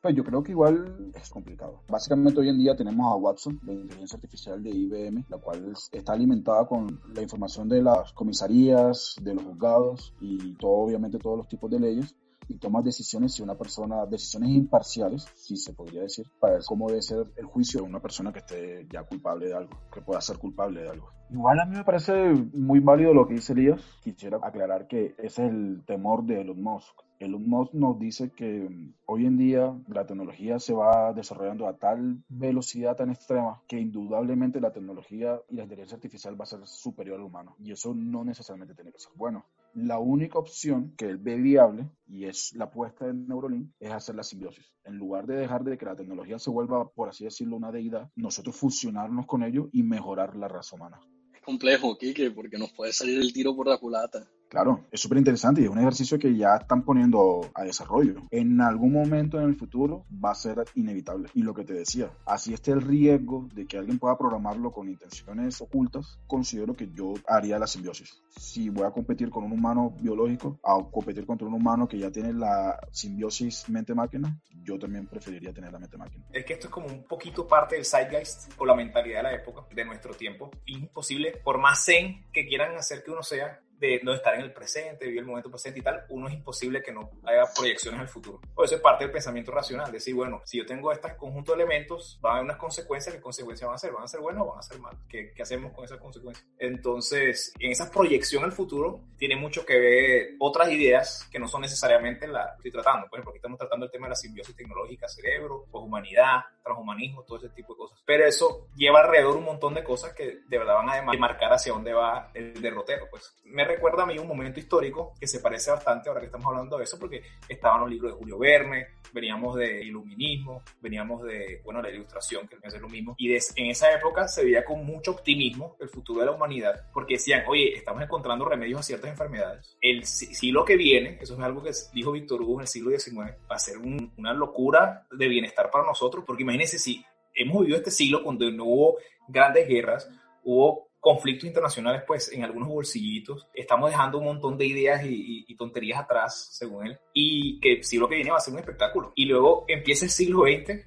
[0.00, 1.82] Pues yo creo que igual es complicado.
[1.88, 6.12] Básicamente hoy en día tenemos a Watson, la inteligencia artificial de IBM, la cual está
[6.12, 11.48] alimentada con la información de las comisarías, de los juzgados y todo, obviamente todos los
[11.48, 12.16] tipos de leyes
[12.48, 16.88] y toma decisiones si una persona, decisiones imparciales, si se podría decir, para ver cómo
[16.88, 20.20] debe ser el juicio de una persona que esté ya culpable de algo, que pueda
[20.20, 21.10] ser culpable de algo.
[21.30, 22.12] Igual a mí me parece
[22.52, 23.80] muy válido lo que dice Elías.
[24.02, 26.94] Quisiera aclarar que ese es el temor de Elon Musk.
[27.20, 28.68] Elon Musk nos dice que
[29.06, 34.60] hoy en día la tecnología se va desarrollando a tal velocidad tan extrema que indudablemente
[34.60, 37.56] la tecnología y la inteligencia artificial va a ser superior al humano.
[37.60, 39.46] Y eso no necesariamente tiene que ser bueno.
[39.74, 44.14] La única opción que él ve viable, y es la apuesta de Neuralink, es hacer
[44.14, 44.70] la simbiosis.
[44.84, 48.10] En lugar de dejar de que la tecnología se vuelva, por así decirlo, una deidad,
[48.14, 51.00] nosotros fusionarnos con ello y mejorar la raza humana.
[51.34, 54.28] Es complejo, Kike, porque nos puede salir el tiro por la culata.
[54.52, 58.16] Claro, es súper interesante y es un ejercicio que ya están poniendo a desarrollo.
[58.30, 61.30] En algún momento en el futuro va a ser inevitable.
[61.32, 64.90] Y lo que te decía, así esté el riesgo de que alguien pueda programarlo con
[64.90, 68.22] intenciones ocultas, considero que yo haría la simbiosis.
[68.36, 72.10] Si voy a competir con un humano biológico a competir contra un humano que ya
[72.10, 76.26] tiene la simbiosis mente-máquina, yo también preferiría tener la mente-máquina.
[76.30, 79.34] Es que esto es como un poquito parte del zeitgeist o la mentalidad de la
[79.34, 80.50] época, de nuestro tiempo.
[80.66, 84.52] Imposible, por más zen que quieran hacer que uno sea, de no estar en el
[84.52, 88.08] presente, vivir el momento presente y tal, uno es imposible que no haya proyecciones al
[88.08, 88.40] futuro.
[88.54, 91.62] Por eso es parte del pensamiento racional, decir, bueno, si yo tengo este conjunto de
[91.62, 93.92] elementos, van a haber unas consecuencias, ¿qué consecuencias van a ser?
[93.92, 95.00] ¿Van a ser buenas o van a ser malas?
[95.08, 96.46] ¿Qué, ¿Qué, hacemos con esas consecuencias?
[96.58, 101.62] Entonces, en esa proyección al futuro, tiene mucho que ver otras ideas que no son
[101.62, 103.08] necesariamente las que estoy tratando.
[103.08, 107.24] Por ejemplo, aquí estamos tratando el tema de la simbiosis tecnológica, cerebro, pues humanidad, transhumanismo,
[107.24, 107.98] todo ese tipo de cosas.
[108.06, 111.72] Pero eso lleva alrededor un montón de cosas que de verdad van a marcar hacia
[111.72, 113.08] dónde va el derrotero.
[113.10, 116.46] Pues me recuerda a mí un momento histórico que se parece bastante ahora que estamos
[116.46, 121.60] hablando de eso, porque estaban los libros de Julio Verne, veníamos de iluminismo, veníamos de,
[121.64, 125.12] bueno, la ilustración, que es lo mismo, y en esa época se veía con mucho
[125.12, 129.76] optimismo el futuro de la humanidad, porque decían, oye, estamos encontrando remedios a ciertas enfermedades.
[129.80, 133.32] El siglo que viene, eso es algo que dijo Víctor Hugo en el siglo XIX,
[133.50, 137.04] va a ser una locura de bienestar para nosotros, porque imagínense si
[137.34, 140.08] hemos vivido este siglo cuando no hubo grandes guerras,
[140.44, 143.48] hubo conflictos internacionales, pues en algunos bolsillitos.
[143.52, 148.08] Estamos dejando un montón de ideas y, tonterías atrás, según él, y que el siglo
[148.08, 149.12] que viene va a ser un espectáculo.
[149.16, 150.86] Y luego empieza el siglo XX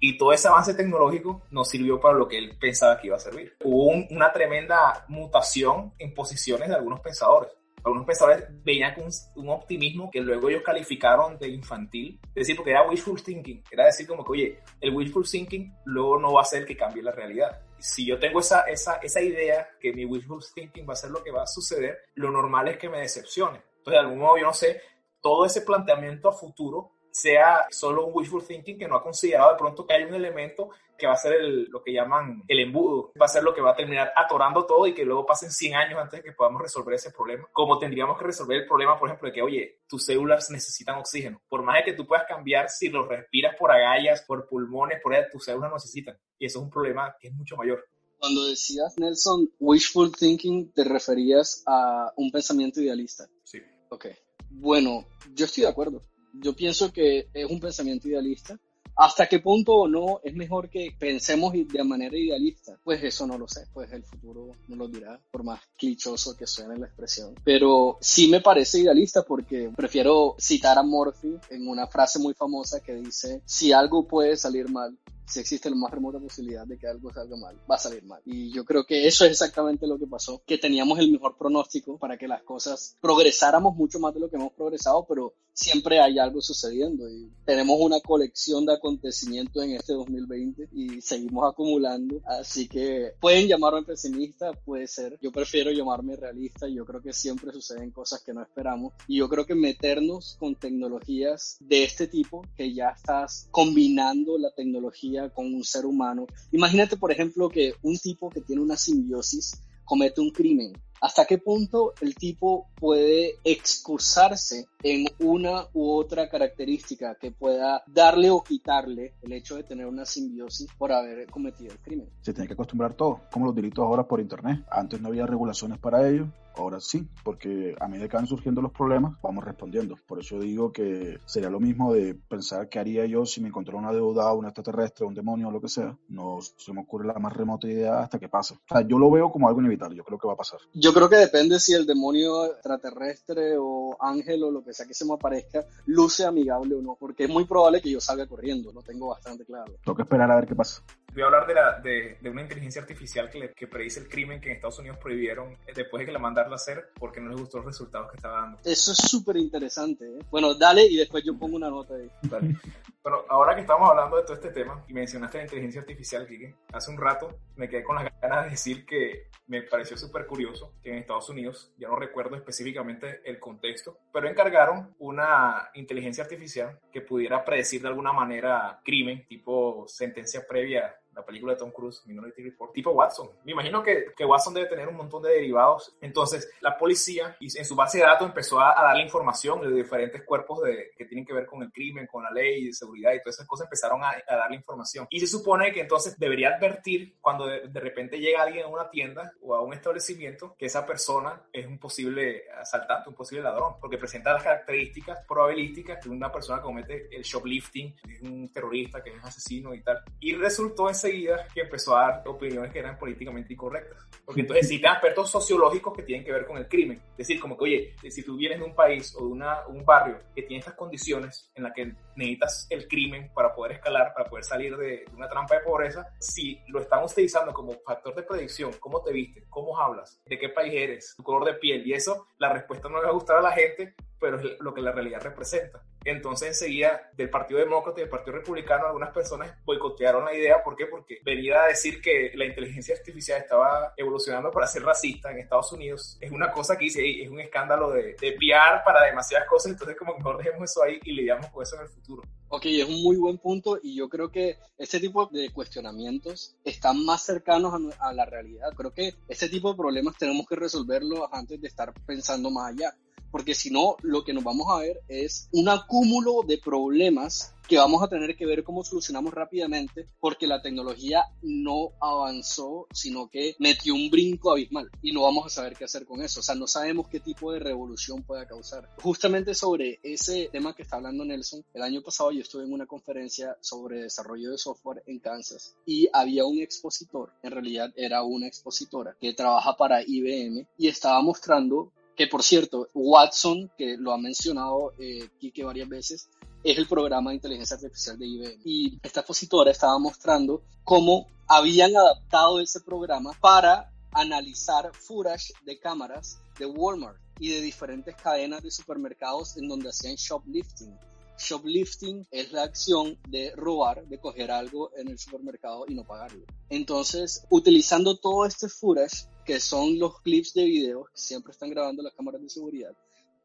[0.00, 3.20] y todo ese avance tecnológico nos sirvió para lo que él pensaba que iba a
[3.20, 3.56] servir.
[3.64, 7.52] Hubo una tremenda mutación en posiciones de algunos pensadores
[7.84, 12.70] algunos pensadores veían con un, optimismo que luego ellos calificaron de infantil, es decir, porque
[12.70, 16.42] era wishful thinking, era decir como que, oye, el wishful thinking luego no va a
[16.42, 17.60] hacer que cambie la realidad.
[17.82, 21.22] Si yo tengo esa, esa, esa idea que mi wishful thinking va a ser lo
[21.22, 23.60] que va a suceder, lo normal es que me decepcione.
[23.78, 24.80] Entonces, de algún modo, yo no sé,
[25.20, 29.58] todo ese planteamiento a futuro sea solo un wishful thinking que no ha considerado de
[29.58, 33.26] pronto que hay un elemento que va a ser lo que llaman el embudo, va
[33.26, 35.98] a ser lo que va a terminar atorando todo y que luego pasen 100 años
[36.00, 37.48] antes de que podamos resolver ese problema.
[37.52, 41.42] Como tendríamos que resolver el problema, por ejemplo, de que, oye, tus células necesitan oxígeno.
[41.48, 45.12] Por más de que tú puedas cambiar, si lo respiras por agallas, por pulmones, por
[45.12, 46.16] ahí, tus células necesitan.
[46.38, 47.84] Y eso es un problema que es mucho mayor.
[48.18, 53.26] Cuando decías, Nelson, wishful thinking, te referías a un pensamiento idealista.
[53.42, 53.60] Sí.
[53.88, 54.06] Ok.
[54.50, 56.00] Bueno, yo estoy de acuerdo
[56.32, 58.58] yo pienso que es un pensamiento idealista.
[58.94, 62.78] ¿Hasta qué punto o no es mejor que pensemos de manera idealista?
[62.84, 66.46] Pues eso no lo sé, pues el futuro no lo dirá, por más clichoso que
[66.46, 67.34] suene la expresión.
[67.42, 72.80] Pero sí me parece idealista porque prefiero citar a Morphy en una frase muy famosa
[72.80, 76.86] que dice, si algo puede salir mal, si existe la más remota posibilidad de que
[76.86, 78.20] algo salga mal, va a salir mal.
[78.24, 81.98] Y yo creo que eso es exactamente lo que pasó, que teníamos el mejor pronóstico
[81.98, 86.18] para que las cosas progresáramos mucho más de lo que hemos progresado, pero siempre hay
[86.18, 92.20] algo sucediendo y tenemos una colección de acontecimientos en este 2020 y seguimos acumulando.
[92.24, 95.18] Así que pueden llamarme pesimista, puede ser.
[95.20, 96.68] Yo prefiero llamarme realista.
[96.68, 100.54] Yo creo que siempre suceden cosas que no esperamos y yo creo que meternos con
[100.54, 106.26] tecnologías de este tipo, que ya estás combinando la tecnología con un ser humano.
[106.52, 110.72] Imagínate, por ejemplo, que un tipo que tiene una simbiosis comete un crimen
[111.02, 118.30] hasta qué punto el tipo puede excusarse en una u otra característica que pueda darle
[118.30, 122.08] o quitarle el hecho de tener una simbiosis por haber cometido el crimen.
[122.20, 124.64] Se tiene que acostumbrar todo, como los delitos ahora por internet.
[124.70, 128.72] Antes no había regulaciones para ello, ahora sí, porque a medida que van surgiendo los
[128.72, 129.96] problemas, vamos respondiendo.
[130.06, 133.78] Por eso digo que sería lo mismo de pensar qué haría yo si me encontrara
[133.78, 135.96] una deuda, un extraterrestre, un demonio o lo que sea.
[136.08, 138.54] No se me ocurre la más remota idea hasta que pase.
[138.54, 140.60] O sea, yo lo veo como algo inevitable, yo creo que va a pasar.
[140.74, 144.84] Yo Yo creo que depende si el demonio extraterrestre o ángel o lo que sea
[144.84, 148.26] que se me aparezca luce amigable o no, porque es muy probable que yo salga
[148.26, 149.72] corriendo, lo tengo bastante claro.
[149.82, 150.82] Tengo que esperar a ver qué pasa.
[151.14, 154.38] Voy a hablar de, la, de, de una inteligencia artificial que, que, predice el crimen
[154.38, 157.40] que en Estados Unidos prohibieron después de que la mandaron a hacer porque no les
[157.40, 158.58] gustó los resultados que estaba dando.
[158.62, 160.04] Eso es súper interesante.
[160.04, 160.18] ¿eh?
[160.30, 162.10] Bueno, dale y después yo pongo una nota ahí.
[162.22, 162.54] Dale.
[163.02, 166.54] Bueno, ahora que estamos hablando de todo este tema y mencionaste la inteligencia artificial, Kike,
[166.72, 170.74] hace un rato me quedé con las ganas de decir que me pareció súper curioso
[170.80, 176.78] que en Estados Unidos, ya no recuerdo específicamente el contexto, pero encargaron una inteligencia artificial
[176.92, 182.02] que pudiera predecir de alguna manera crimen, tipo sentencia previa la película de Tom Cruise,
[182.06, 183.30] Minority Report, tipo Watson.
[183.44, 185.96] Me imagino que, que, Watson debe tener un montón de derivados.
[186.00, 190.22] Entonces, la policía en su base de datos empezó a, a darle información de diferentes
[190.22, 193.20] cuerpos de, que tienen que ver con el crimen, con la ley de seguridad y
[193.20, 195.06] todas esas cosas, empezaron a, a darle información.
[195.10, 198.88] Y se supone que entonces debería advertir cuando de, de, repente llega alguien a una
[198.90, 203.74] tienda o a un establecimiento que esa persona es un posible asaltante, un posible ladrón,
[203.80, 209.02] porque presenta las características probabilísticas de una persona que comete el shoplifting, es un terrorista,
[209.02, 210.02] que es asesino y tal.
[210.20, 213.98] Y resultó enseguida que empezó a dar opiniones que eran políticamente incorrectas.
[214.24, 216.98] Porque entonces citan expertos sociológicos que tienen que ver con el crimen.
[217.12, 219.84] Es decir, como que, oye, si tú vienes de un país o de una, un
[219.84, 224.28] barrio que tiene estas condiciones en las que necesitas el crimen para poder escalar, para
[224.28, 228.72] poder salir de una trampa de pobreza, si lo están utilizando como factor de predicción,
[228.78, 232.28] cómo te viste, cómo hablas, de qué país eres, tu color de piel y eso,
[232.38, 234.92] la respuesta no le va a gustar a la gente, pero es lo que la
[234.92, 235.82] realidad representa.
[236.04, 240.62] Entonces enseguida del Partido Demócrata y del Partido Republicano algunas personas boicotearon la idea.
[240.62, 240.86] ¿Por qué?
[240.86, 245.72] Porque venía a decir que la inteligencia artificial estaba evolucionando para ser racista en Estados
[245.72, 246.18] Unidos.
[246.20, 249.96] Es una cosa que dice, es un escándalo de, de piar para demasiadas cosas, entonces
[249.96, 252.22] como que mejor dejemos eso ahí y lidiamos con eso en el futuro.
[252.48, 257.02] Ok, es un muy buen punto y yo creo que ese tipo de cuestionamientos están
[257.04, 258.68] más cercanos a, a la realidad.
[258.76, 262.94] Creo que ese tipo de problemas tenemos que resolverlos antes de estar pensando más allá
[263.32, 267.78] porque si no, lo que nos vamos a ver es un acúmulo de problemas que
[267.78, 273.56] vamos a tener que ver cómo solucionamos rápidamente, porque la tecnología no avanzó, sino que
[273.58, 276.40] metió un brinco abismal y no vamos a saber qué hacer con eso.
[276.40, 278.90] O sea, no sabemos qué tipo de revolución pueda causar.
[279.00, 282.86] Justamente sobre ese tema que está hablando Nelson, el año pasado yo estuve en una
[282.86, 288.48] conferencia sobre desarrollo de software en Kansas y había un expositor, en realidad era una
[288.48, 294.18] expositora que trabaja para IBM y estaba mostrando que por cierto, Watson, que lo ha
[294.18, 295.28] mencionado eh,
[295.64, 296.28] varias veces,
[296.62, 298.60] es el programa de inteligencia artificial de IBM.
[298.64, 306.38] Y esta expositora estaba mostrando cómo habían adaptado ese programa para analizar footage de cámaras
[306.58, 310.96] de Walmart y de diferentes cadenas de supermercados en donde hacían shoplifting.
[311.38, 316.44] Shoplifting es la acción de robar, de coger algo en el supermercado y no pagarlo.
[316.68, 322.02] Entonces, utilizando todo este footage, que son los clips de video que siempre están grabando
[322.02, 322.96] las cámaras de seguridad,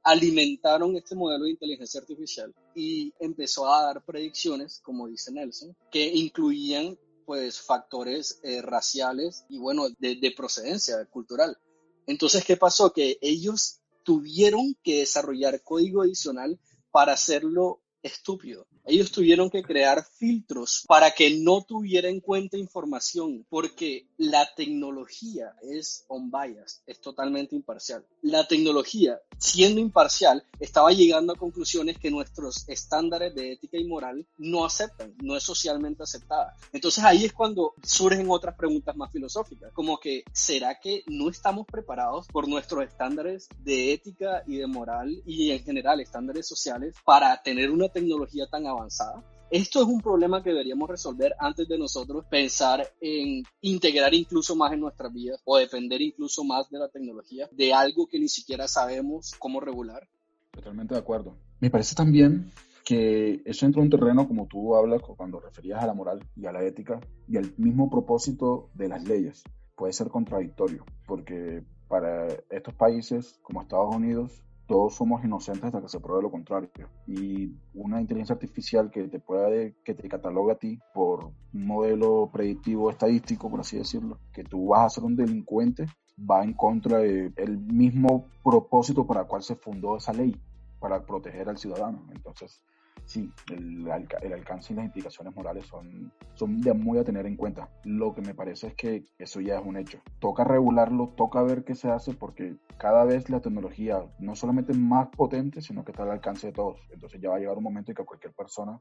[0.04, 6.06] alimentaron este modelo de inteligencia artificial y empezó a dar predicciones, como dice Nelson, que
[6.06, 11.58] incluían pues factores eh, raciales y bueno, de, de procedencia cultural.
[12.06, 12.94] Entonces, ¿qué pasó?
[12.94, 16.58] Que ellos tuvieron que desarrollar código adicional
[16.90, 18.66] para hacerlo estúpido.
[18.88, 25.54] Ellos tuvieron que crear filtros para que no tuviera en cuenta información, porque la tecnología
[25.62, 28.06] es on bias, es totalmente imparcial.
[28.22, 34.26] La tecnología, siendo imparcial, estaba llegando a conclusiones que nuestros estándares de ética y moral
[34.38, 36.56] no aceptan, no es socialmente aceptada.
[36.72, 41.66] Entonces ahí es cuando surgen otras preguntas más filosóficas, como que ¿será que no estamos
[41.68, 47.42] preparados por nuestros estándares de ética y de moral y en general estándares sociales para
[47.44, 48.77] tener una tecnología tan avanzada?
[48.78, 49.24] Avanzada.
[49.50, 54.74] Esto es un problema que deberíamos resolver antes de nosotros pensar en integrar incluso más
[54.74, 58.68] en nuestras vidas o depender incluso más de la tecnología, de algo que ni siquiera
[58.68, 60.06] sabemos cómo regular.
[60.52, 61.38] Totalmente de acuerdo.
[61.62, 62.52] Me parece también
[62.84, 66.46] que eso entra en un terreno, como tú hablas cuando referías a la moral y
[66.46, 69.44] a la ética y al mismo propósito de las leyes.
[69.76, 75.88] Puede ser contradictorio, porque para estos países como Estados Unidos todos somos inocentes hasta que
[75.88, 76.70] se pruebe lo contrario.
[77.08, 79.50] Y una inteligencia artificial que te pueda,
[79.84, 84.68] que te catalogue a ti por un modelo predictivo estadístico, por así decirlo, que tú
[84.68, 85.86] vas a ser un delincuente,
[86.20, 90.36] va en contra del mismo propósito para el cual se fundó esa ley,
[90.80, 92.06] para proteger al ciudadano.
[92.14, 92.62] Entonces,
[93.08, 93.88] sí, el,
[94.22, 97.70] el, alcance y las implicaciones morales son, son de muy a tener en cuenta.
[97.86, 100.00] Lo que me parece es que eso ya es un hecho.
[100.20, 104.78] Toca regularlo, toca ver qué se hace porque cada vez la tecnología no solamente es
[104.78, 106.80] más potente, sino que está al alcance de todos.
[106.92, 108.80] Entonces ya va a llegar un momento en que cualquier persona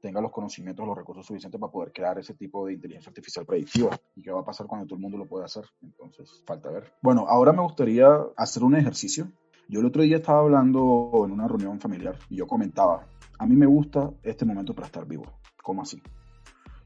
[0.00, 3.96] tenga los conocimientos, los recursos suficientes para poder crear ese tipo de inteligencia artificial predictiva.
[4.16, 5.64] ¿Y qué va a pasar cuando todo el mundo lo puede hacer?
[5.80, 6.92] Entonces, falta ver.
[7.00, 9.28] Bueno, ahora me gustaría hacer un ejercicio.
[9.68, 13.06] Yo el otro día estaba hablando en una reunión familiar y yo comentaba,
[13.42, 15.24] a mí me gusta este momento para estar vivo.
[15.64, 16.00] ¿Cómo así?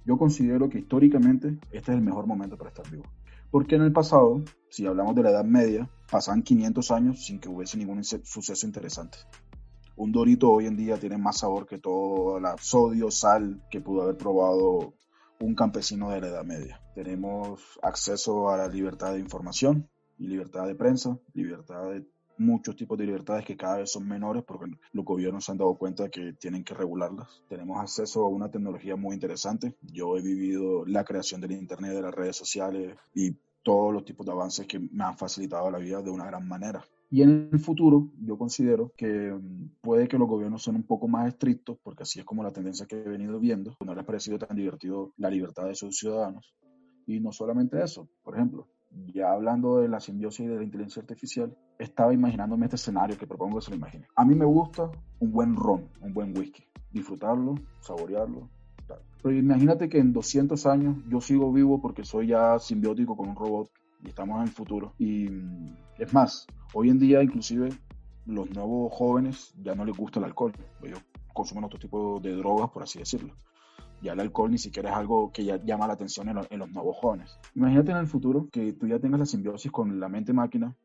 [0.07, 3.05] Yo considero que históricamente este es el mejor momento para estar vivo.
[3.51, 7.51] Porque en el pasado, si hablamos de la Edad Media, pasaban 500 años sin que
[7.51, 9.19] hubiese ningún suceso interesante.
[9.97, 14.05] Un dorito hoy en día tiene más sabor que todo la sodio, sal que pudo
[14.05, 14.95] haber probado
[15.41, 16.81] un campesino de la Edad Media.
[16.95, 22.07] Tenemos acceso a la libertad de información y libertad de prensa, libertad de
[22.39, 25.75] muchos tipos de libertades que cada vez son menores porque los gobiernos se han dado
[25.75, 27.43] cuenta que tienen que regularlas.
[27.49, 29.75] Tenemos acceso a una tecnología muy interesante.
[29.83, 34.25] Yo he vivido la creación del Internet, de las redes sociales y todos los tipos
[34.25, 36.85] de avances que me han facilitado la vida de una gran manera.
[37.11, 41.09] Y en el futuro, yo considero que mm, puede que los gobiernos sean un poco
[41.09, 43.77] más estrictos, porque así es como la tendencia que he venido viendo.
[43.85, 46.55] No les ha parecido tan divertido la libertad de sus ciudadanos.
[47.07, 48.67] Y no solamente eso, por ejemplo,
[49.13, 53.59] ya hablando de la simbiosis de la inteligencia artificial, estaba imaginándome este escenario que propongo
[53.59, 54.07] que se lo imagine.
[54.17, 54.91] A mí me gusta
[55.21, 58.49] un buen ron, un buen whisky, disfrutarlo, saborearlo.
[58.87, 58.99] Tal.
[59.23, 63.37] Pero imagínate que en 200 años yo sigo vivo porque soy ya simbiótico con un
[63.37, 63.71] robot
[64.03, 64.95] y estamos en el futuro.
[64.99, 67.71] Y mm, es más, hoy en día inclusive
[68.27, 70.53] los nuevos jóvenes ya no les gusta el alcohol.
[70.83, 71.01] Ellos
[71.33, 73.35] consumen otro tipo de drogas, por así decirlo.
[74.03, 76.97] Ya el alcohol ni siquiera es algo que ya llama la atención en, los nuevos
[76.97, 77.39] jóvenes.
[77.55, 80.77] Imagínate en el futuro que tú ya tengas la simbiosis con la mente máquina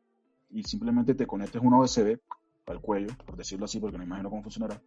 [0.50, 2.18] y simplemente te conectes una USB
[2.66, 4.80] al cuello, por decirlo así, porque no imagino cómo funcionará,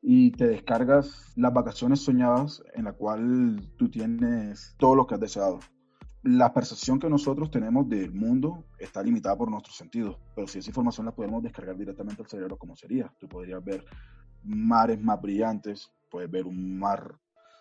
[0.00, 5.20] y te descargas las vacaciones soñadas en la cual tú tienes todo lo que has
[5.20, 5.60] deseado
[6.24, 10.70] la percepción que nosotros tenemos del mundo está limitada por nuestros sentidos, pero si esa
[10.70, 13.12] información la podemos descargar directamente al cerebro, ¿cómo sería?
[13.20, 13.84] Tú podrías ver
[14.42, 17.14] mares más brillantes, puedes ver un mar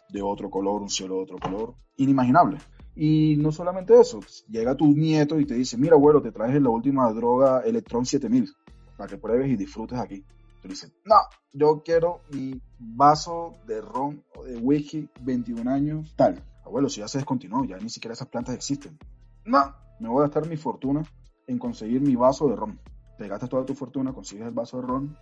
[0.09, 2.57] de otro color, un cielo de otro color, inimaginable.
[2.95, 6.69] Y no solamente eso, llega tu nieto y te dice, mira abuelo, te traes la
[6.69, 8.51] última droga Electron 7000
[8.97, 10.23] para que pruebes y disfrutes aquí.
[10.61, 11.15] Tú dices, no,
[11.51, 17.07] yo quiero mi vaso de ron o de whisky, 21 años, tal Abuelo, si ya
[17.07, 18.97] se descontinuó, ya ni siquiera esas plantas existen.
[19.45, 21.03] No, me voy a gastar mi fortuna
[21.47, 22.79] en conseguir mi vaso de ron.
[23.17, 25.17] Te gastas toda tu fortuna, consigues el vaso de ron,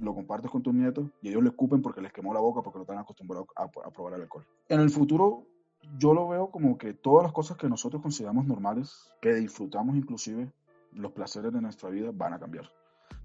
[0.00, 2.78] lo compartes con tus nietos y ellos le escupen porque les quemó la boca porque
[2.78, 4.44] no están acostumbrados a, a probar el alcohol.
[4.68, 5.46] En el futuro,
[5.98, 10.52] yo lo veo como que todas las cosas que nosotros consideramos normales, que disfrutamos inclusive,
[10.92, 12.70] los placeres de nuestra vida van a cambiar.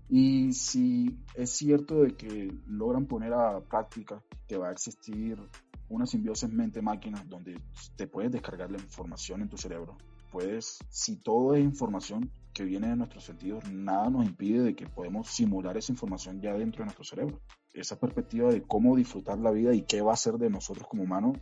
[0.10, 5.40] Y si es cierto de que logran poner a práctica que va a existir
[5.88, 7.62] una simbiosis mente-máquina donde
[7.96, 9.98] te puedes descargar la información en tu cerebro.
[10.32, 14.88] Puedes, si todo es información que viene de nuestros sentidos, nada nos impide de que
[14.88, 17.42] podemos simular esa información ya dentro de nuestro cerebro.
[17.74, 21.04] Esa perspectiva de cómo disfrutar la vida y qué va a ser de nosotros como
[21.04, 21.38] humanos,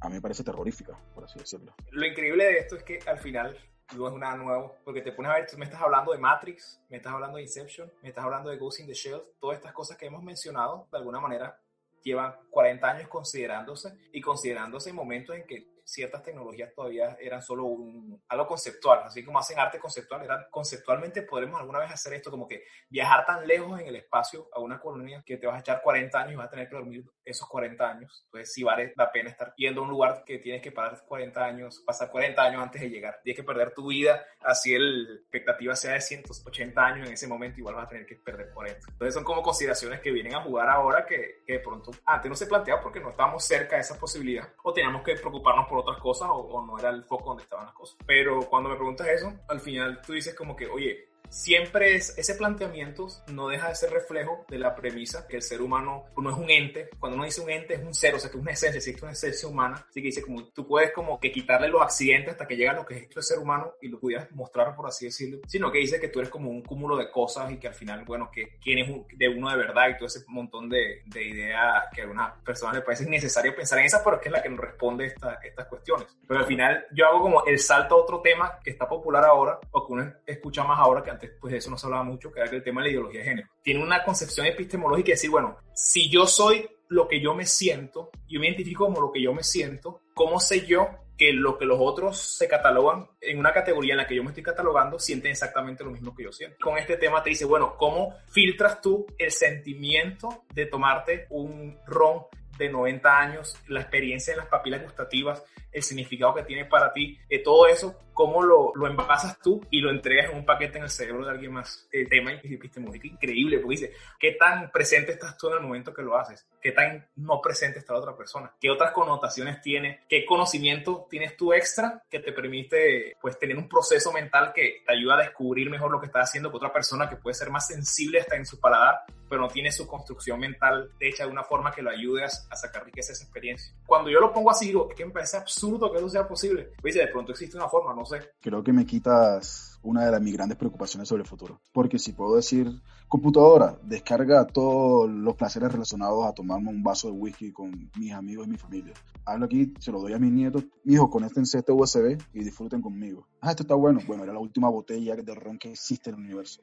[0.00, 1.74] a mí me parece terrorífica, por así decirlo.
[1.90, 3.56] Lo increíble de esto es que al final
[3.96, 6.80] no es nada nuevo, porque te pones a ver, tú me estás hablando de Matrix,
[6.88, 9.72] me estás hablando de Inception, me estás hablando de Ghost in the Shell, todas estas
[9.72, 11.58] cosas que hemos mencionado, de alguna manera
[12.02, 17.64] llevan 40 años considerándose y considerándose en momentos en que ciertas tecnologías todavía eran solo
[17.64, 22.30] un, algo conceptual, así como hacen arte conceptual, eran, conceptualmente podremos alguna vez hacer esto,
[22.30, 25.60] como que viajar tan lejos en el espacio a una colonia que te vas a
[25.60, 28.92] echar 40 años y vas a tener que dormir esos 40 años, entonces sí vale
[28.96, 32.42] la pena estar yendo a un lugar que tienes que parar 40 años, pasar 40
[32.42, 36.84] años antes de llegar, tienes que perder tu vida, así el expectativa sea de 180
[36.84, 38.80] años en ese momento, igual vas a tener que perder 40.
[38.90, 42.36] Entonces son como consideraciones que vienen a jugar ahora que, que de pronto antes no
[42.36, 46.02] se planteaba porque no estábamos cerca de esa posibilidad o teníamos que preocuparnos por otras
[46.02, 47.96] cosas o, no era el foco donde estaban las cosas.
[48.06, 52.34] Pero cuando me preguntas eso, al final tú dices como que, oye, siempre es, ese
[52.34, 56.36] planteamiento no deja de ser reflejo de la premisa que el ser humano no es
[56.36, 56.90] un ente.
[56.98, 59.02] Cuando uno dice un ente es un ser, o sea que es una esencia, existe
[59.02, 59.86] una esencia humana.
[59.88, 62.84] Así que dice como tú puedes como que quitarle los accidentes hasta que llega lo
[62.84, 65.40] que es el ser humano y lo pudieras mostrar, por así decirlo.
[65.46, 68.04] Sino que dice que tú eres como un cúmulo de cosas y que al final,
[68.04, 71.84] bueno, que quién es de uno de verdad y todo ese montón de, de ideas
[71.94, 74.42] que a algunas personas les parece necesario pensar en esas, pero es que es la
[74.42, 76.06] que nos responde esta, estas cuestiones.
[76.26, 79.58] Pero al final yo hago como el salto a otro tema que está popular ahora
[79.70, 82.32] o que uno escucha más ahora que antes pues de eso no se hablaba mucho,
[82.32, 83.48] que era el tema de la ideología de género.
[83.62, 88.10] Tiene una concepción epistemológica de decir, bueno, si yo soy lo que yo me siento,
[88.28, 91.64] yo me identifico como lo que yo me siento, ¿cómo sé yo que lo que
[91.64, 95.30] los otros se catalogan en una categoría en la que yo me estoy catalogando sienten
[95.30, 96.58] exactamente lo mismo que yo siento?
[96.60, 102.24] Con este tema te dice, bueno, ¿cómo filtras tú el sentimiento de tomarte un ron
[102.58, 105.42] de 90 años, la experiencia en las papilas gustativas,
[105.72, 109.80] el significado que tiene para ti, de todo eso, cómo lo, lo envasas tú y
[109.80, 111.88] lo entregas en un paquete en el cerebro de alguien más.
[111.90, 116.02] El tema epistemológico increíble, porque dice, ¿qué tan presente estás tú en el momento que
[116.02, 116.46] lo haces?
[116.60, 118.54] ¿Qué tan no presente está la otra persona?
[118.60, 120.02] ¿Qué otras connotaciones tiene?
[120.08, 124.92] ¿Qué conocimiento tienes tú extra que te permite pues tener un proceso mental que te
[124.92, 127.66] ayuda a descubrir mejor lo que estás haciendo que otra persona que puede ser más
[127.66, 131.72] sensible hasta en su paladar, pero no tiene su construcción mental hecha de una forma
[131.72, 133.74] que lo ayude a, sacar riqueza esa experiencia?
[133.84, 136.70] Cuando yo lo pongo así, digo, es que me parece absurdo que eso sea posible.
[136.80, 138.11] Pues de pronto existe una forma, no sé.
[138.40, 141.60] Creo que me quitas una de mis grandes preocupaciones sobre el futuro.
[141.72, 142.70] Porque si puedo decir,
[143.08, 148.46] computadora, descarga todos los placeres relacionados a tomarme un vaso de whisky con mis amigos
[148.46, 148.94] y mi familia.
[149.24, 150.64] Hablo aquí, se lo doy a mis nietos.
[150.84, 153.26] Hijos, conéctense este USB y disfruten conmigo.
[153.40, 154.00] Ah, esto está bueno.
[154.06, 156.62] Bueno, era la última botella de ron que existe en el universo.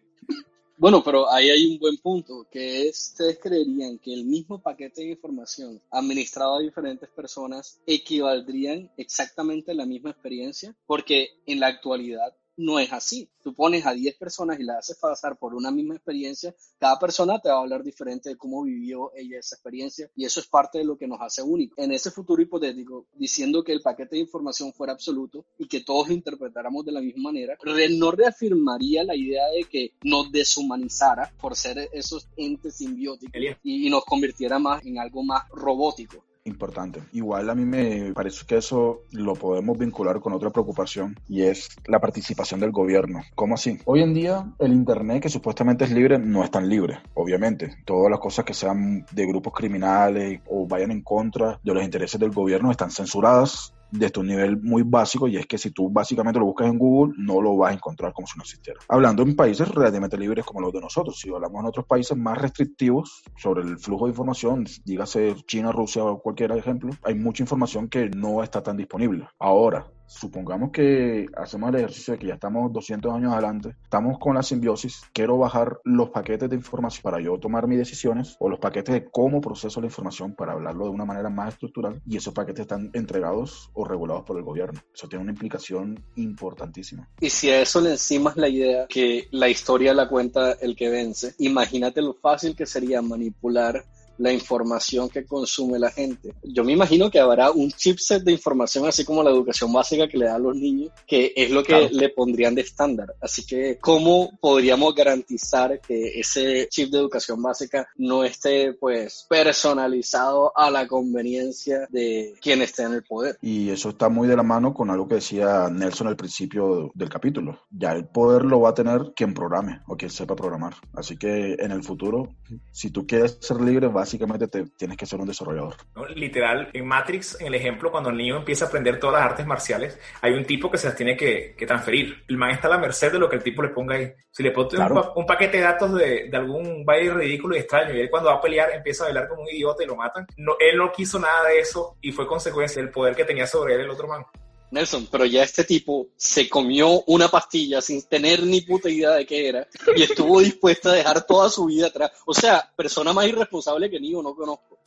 [0.80, 5.01] Bueno, pero ahí hay un buen punto, que es, ustedes creerían que el mismo paquete
[5.01, 11.67] de información administrado a diferentes personas equivaldrían exactamente a la misma experiencia, porque en la
[11.67, 13.30] actualidad no es así.
[13.41, 17.39] Tú pones a 10 personas y las haces pasar por una misma experiencia, cada persona
[17.39, 20.78] te va a hablar diferente de cómo vivió ella esa experiencia y eso es parte
[20.78, 21.82] de lo que nos hace único.
[21.82, 26.10] En ese futuro hipotético, diciendo que el paquete de información fuera absoluto y que todos
[26.10, 27.57] interpretáramos de la misma manera,
[27.91, 34.03] no reafirmaría la idea de que nos deshumanizara por ser esos entes simbióticos y nos
[34.03, 37.01] convirtiera más en algo más robótico importante.
[37.13, 41.69] Igual a mí me parece que eso lo podemos vincular con otra preocupación y es
[41.85, 43.21] la participación del gobierno.
[43.35, 43.79] ¿Cómo así?
[43.85, 47.77] Hoy en día el Internet, que supuestamente es libre, no es tan libre, obviamente.
[47.85, 52.19] Todas las cosas que sean de grupos criminales o vayan en contra de los intereses
[52.19, 56.39] del gobierno están censuradas desde un nivel muy básico y es que si tú básicamente
[56.39, 58.79] lo buscas en Google no lo vas a encontrar como si no existiera.
[58.87, 62.37] Hablando en países relativamente libres como los de nosotros, si hablamos en otros países más
[62.37, 67.87] restrictivos sobre el flujo de información, dígase China, Rusia o cualquier ejemplo, hay mucha información
[67.87, 69.27] que no está tan disponible.
[69.39, 74.36] Ahora, supongamos que hacemos el ejercicio de que ya estamos 200 años adelante, estamos con
[74.36, 78.60] la simbiosis, quiero bajar los paquetes de información para yo tomar mis decisiones o los
[78.60, 82.34] paquetes de cómo proceso la información para hablarlo de una manera más estructural y esos
[82.34, 84.82] paquetes están entregados o regulados por el gobierno.
[84.93, 87.07] Eso tiene una implicación importantísima.
[87.20, 90.89] Y si a eso le encimas la idea que la historia la cuenta el que
[90.89, 93.86] vence, imagínate lo fácil que sería manipular
[94.20, 96.34] la información que consume la gente.
[96.43, 100.17] Yo me imagino que habrá un chipset de información, así como la educación básica que
[100.17, 103.15] le da a los niños, que es lo que le pondrían de estándar.
[103.22, 110.51] Así que, ¿cómo podríamos garantizar que ese chip de educación básica no esté, pues, personalizado
[110.55, 113.38] a la conveniencia de quien esté en el poder?
[113.41, 117.09] Y eso está muy de la mano con algo que decía Nelson al principio del
[117.09, 117.61] capítulo.
[117.72, 120.76] Ya el poder lo va a tener quien programe o quien sepa programar.
[120.93, 122.36] Así que en el futuro,
[122.72, 125.76] si tú quieres ser libre, vas básicamente te, tienes que ser un desarrollador.
[126.16, 129.45] Literal, en Matrix, en el ejemplo, cuando el niño empieza a aprender todas las artes
[129.45, 132.24] marciales, hay un tipo que se las tiene que, transferir.
[132.28, 134.12] El man está a la merced de lo que el tipo le ponga ahí.
[134.32, 134.70] Si le pone
[135.16, 138.38] un, paquete de datos de, de, algún baile ridículo y extraño, y él cuando va
[138.38, 141.20] a pelear empieza a bailar como un idiota y lo matan, no, él no quiso
[141.20, 144.26] nada de eso y fue consecuencia del poder que tenía sobre él el otro man.
[144.72, 149.26] Nelson, pero ya este tipo se comió una pastilla sin tener ni puta idea de
[149.26, 152.11] qué era y estuvo dispuesto a dejar toda su vida atrás.
[152.26, 154.80] O sea, persona más irresponsable que ni yo no conozco.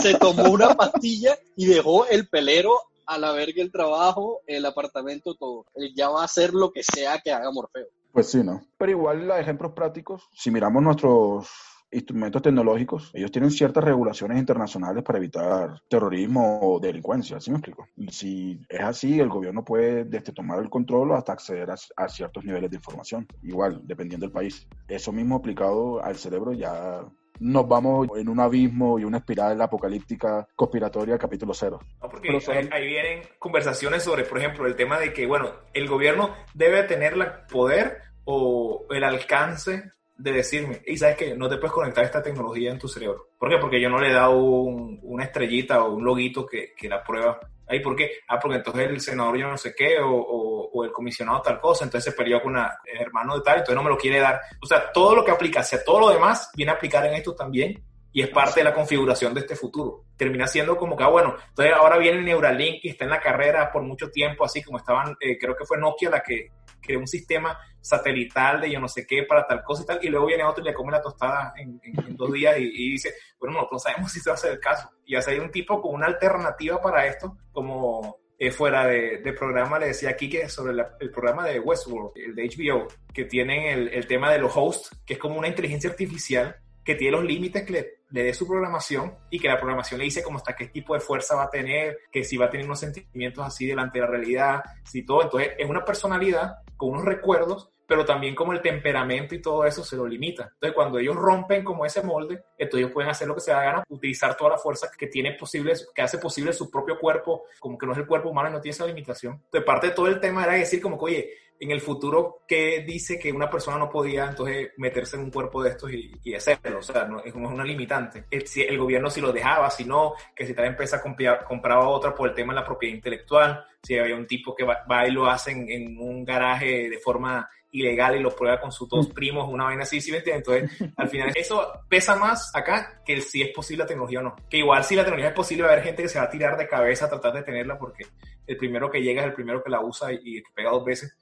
[0.00, 2.72] Se tomó una pastilla y dejó el pelero
[3.06, 5.66] a la verga el trabajo, el apartamento, todo.
[5.74, 7.86] Él ya va a hacer lo que sea que haga Morfeo.
[8.12, 8.66] Pues sí, ¿no?
[8.76, 11.48] Pero igual, los ejemplos prácticos, si miramos nuestros
[11.90, 17.88] instrumentos tecnológicos, ellos tienen ciertas regulaciones internacionales para evitar terrorismo o delincuencia, ¿sí me explico?
[18.10, 22.70] Si es así, el gobierno puede desde tomar el control hasta acceder a, ciertos niveles
[22.70, 24.66] de información, igual, dependiendo del país.
[24.88, 27.04] Eso mismo aplicado al cerebro ya
[27.40, 31.78] nos vamos en un abismo y una espiral apocalíptica conspiratoria capítulo cero.
[32.02, 32.28] No, porque
[32.72, 37.12] ahí, vienen conversaciones sobre, por ejemplo, el tema de que, bueno, el gobierno debe tener
[37.12, 42.22] el poder o el alcance de decirme, y sabes que no te puedes conectar esta
[42.22, 43.28] tecnología en tu cerebro.
[43.38, 43.58] ¿Por qué?
[43.58, 47.38] Porque yo no le he dado una estrellita o un loguito que, que la prueba.
[47.68, 48.10] Ahí, ¿por qué?
[48.26, 51.84] Ah, porque entonces el senador yo no sé qué, o, o, el comisionado tal cosa,
[51.84, 54.40] entonces se peleó con una, el hermano de tal, entonces no me lo quiere dar.
[54.60, 57.34] O sea, todo lo que aplica hacia todo lo demás viene a aplicar en esto
[57.34, 57.80] también
[58.12, 60.04] y es parte de la configuración de este futuro.
[60.16, 63.70] Termina siendo como que, ah, bueno, entonces ahora viene Neuralink y está en la carrera
[63.70, 66.50] por mucho tiempo, así como estaban, eh, creo que fue Nokia la que
[66.88, 70.08] creó un sistema satelital de yo no sé qué para tal cosa y tal, y
[70.08, 71.80] luego viene otro y le come la tostada en,
[72.16, 74.90] dos días y, dice, bueno, no, sabemos si se va a hacer el caso.
[75.04, 79.78] Y hace hay un tipo con una alternativa para esto, como eh, fuera de, programa,
[79.78, 83.88] le decía aquí que sobre el programa de Westworld, el de HBO, que tienen el,
[83.88, 86.56] el tema de los hosts, que es como una inteligencia artificial
[86.88, 90.04] que tiene los límites que le, le dé su programación y que la programación le
[90.04, 92.64] dice como hasta qué tipo de fuerza va a tener, que si va a tener
[92.64, 95.20] unos sentimientos así delante de la realidad, si todo.
[95.20, 99.82] Entonces es una personalidad con unos recuerdos pero también como el temperamento y todo eso
[99.82, 100.50] se lo limita.
[100.52, 103.62] Entonces, cuando ellos rompen como ese molde, entonces ellos pueden hacer lo que se da
[103.62, 107.78] gana, utilizar toda la fuerza que tiene posible, que hace posible su propio cuerpo, como
[107.78, 109.40] que no es el cuerpo humano y no tiene esa limitación.
[109.42, 111.30] Entonces, parte de todo el tema era decir como que, oye,
[111.60, 115.62] en el futuro, ¿qué dice que una persona no podía entonces meterse en un cuerpo
[115.62, 116.78] de estos y, hacerlo?
[116.78, 118.24] O sea, no, es como una limitante.
[118.30, 122.14] El, si el gobierno si lo dejaba, si no, que si tal empresa compraba otra
[122.14, 125.26] por el tema de la propiedad intelectual, si había un tipo que va, y lo
[125.26, 129.12] hace en, en un garaje de forma ilegal y lo prueba con sus dos mm.
[129.12, 130.48] primos, una vaina así, ¿sí me entiendes?
[130.48, 134.36] Entonces, al final, eso pesa más acá que si es posible la tecnología o no.
[134.48, 136.30] Que igual si la tecnología es posible, va a haber gente que se va a
[136.30, 138.06] tirar de cabeza a tratar de tenerla porque
[138.46, 141.16] el primero que llega es el primero que la usa y, que pega dos veces.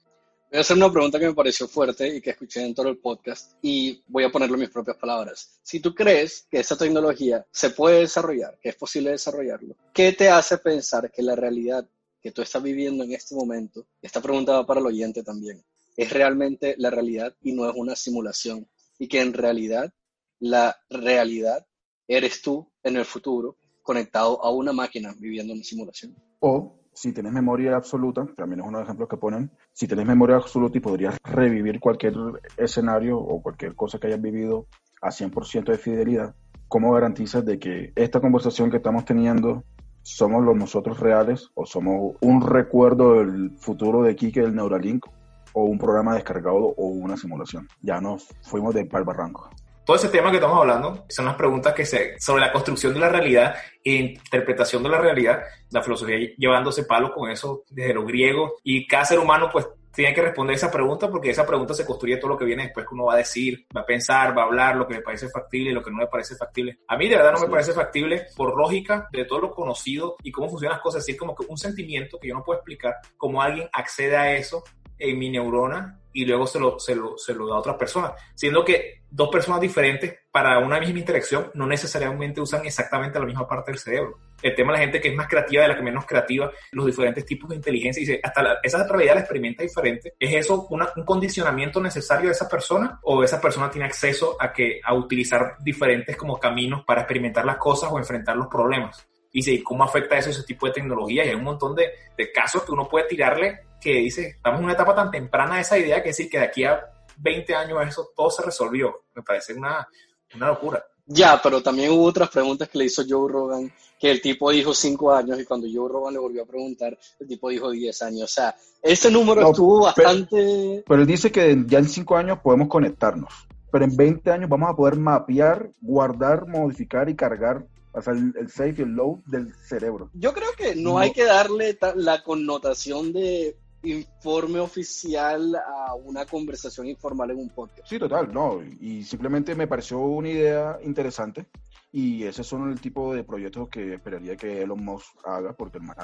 [0.49, 3.51] Voy a hacer una pregunta que me pareció fuerte y que escuché dentro del podcast
[3.61, 5.59] y voy a ponerlo en mis propias palabras.
[5.61, 10.29] Si tú crees que esa tecnología se puede desarrollar, que es posible desarrollarlo, ¿qué te
[10.29, 11.85] hace pensar que la realidad
[12.21, 15.61] que tú estás viviendo en este momento, esta pregunta va para el oyente también,
[15.97, 18.69] es realmente la realidad y no es una simulación.
[18.99, 19.93] Y que en realidad
[20.39, 21.67] la realidad
[22.07, 26.15] eres tú en el futuro conectado a una máquina viviendo una simulación.
[26.39, 30.07] O si tienes memoria absoluta, también es uno de los ejemplos que ponen, si tienes
[30.07, 32.15] memoria absoluta y podrías revivir cualquier
[32.57, 34.65] escenario o cualquier cosa que hayas vivido
[35.03, 36.33] a 100% de fidelidad,
[36.67, 39.63] ¿cómo garantizas de que esta conversación que estamos teniendo
[40.01, 45.05] somos los nosotros reales o somos un recuerdo del futuro de Kike del Neuralink
[45.53, 47.67] o un programa descargado o una simulación.
[47.83, 49.51] Ya nos fuimos de pal barranco.
[49.87, 52.99] Todo ese tema que estamos hablando son las preguntas que se, sobre la construcción de
[52.99, 58.03] la realidad e interpretación de la realidad, la filosofía llevándose palo con eso desde lo
[58.03, 59.65] griego y cada ser humano pues
[59.97, 62.85] tiene que responder esa pregunta porque esa pregunta se construye todo lo que viene después
[62.85, 65.27] que uno va a decir, va a pensar, va a hablar lo que le parece
[65.27, 66.79] factible lo que no le parece factible.
[66.87, 70.31] A mí de verdad no me parece factible por lógica de todo lo conocido y
[70.31, 72.95] cómo funcionan las cosas, es decir, como que un sentimiento que yo no puedo explicar,
[73.17, 74.63] cómo alguien accede a eso
[74.99, 78.11] en mi neurona y luego se lo, se lo, se lo da a otra persona.
[78.33, 83.47] Siendo que dos personas diferentes para una misma interacción no necesariamente usan exactamente la misma
[83.47, 84.17] parte del cerebro.
[84.41, 86.87] El tema de la gente que es más creativa de la que menos creativa, los
[86.87, 90.15] diferentes tipos de inteligencia, y hasta la, esa realidad la experimenta diferente.
[90.19, 94.79] ¿Es eso un condicionamiento necesario de esa persona o esa persona tiene acceso a, que,
[94.83, 99.07] a utilizar diferentes como caminos para experimentar las cosas o enfrentar los problemas?
[99.39, 101.23] y cómo afecta eso ese tipo de tecnología.
[101.23, 104.65] Y hay un montón de, de, casos que uno puede tirarle que dice, estamos en
[104.65, 106.79] una etapa tan temprana de esa idea que decir que de aquí a
[107.17, 109.03] 20 años eso todo se resolvió.
[109.15, 109.87] Me parece una,
[110.35, 110.83] una locura.
[111.09, 114.73] Ya, pero también hubo otras preguntas que le hizo Joe Rogan, que el tipo dijo
[114.73, 118.23] 5 años y cuando Joe Rogan le volvió a preguntar, el tipo dijo 10 años.
[118.23, 120.83] O sea, ese número estuvo bastante...
[120.85, 123.33] Pero, él dice que ya en 5 años podemos conectarnos,
[123.71, 128.49] pero en 20 años vamos a poder mapear, guardar, modificar y cargar o sea, el,
[128.49, 130.11] safe y el low del cerebro.
[130.13, 136.87] Yo creo que no, hay que darle la connotación de informe oficial a una conversación
[136.87, 137.87] informal en un podcast.
[137.87, 138.61] Sí, total, no.
[138.63, 141.47] Y simplemente me pareció una idea interesante.
[141.91, 145.85] Y ese son el tipo de proyectos que esperaría que Elon Musk haga, porque el
[145.85, 145.95] man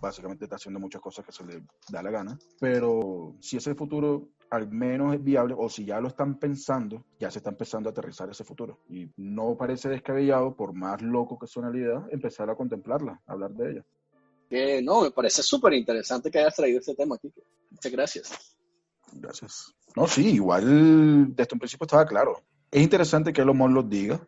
[0.00, 2.38] básicamente está haciendo muchas cosas que se le da la gana.
[2.60, 7.30] Pero si ese futuro al menos es viable, o si ya lo están pensando, ya
[7.30, 8.80] se está empezando a aterrizar ese futuro.
[8.88, 13.52] Y no parece descabellado, por más loco que suene la idea, empezar a contemplarla, hablar
[13.52, 13.84] de ella.
[14.50, 17.32] Que no, me parece súper interesante que hayas traído este tema, aquí.
[17.70, 18.56] Muchas gracias.
[19.12, 19.72] Gracias.
[19.96, 22.42] No, sí, igual desde un principio estaba claro.
[22.70, 24.20] Es interesante que Elon lo diga,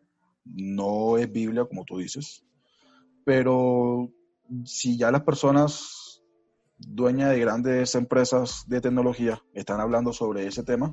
[0.44, 2.44] no es Biblia como tú dices,
[3.24, 4.10] pero
[4.64, 6.22] si ya las personas
[6.78, 10.90] dueña de grandes empresas de tecnología están hablando sobre ese tema,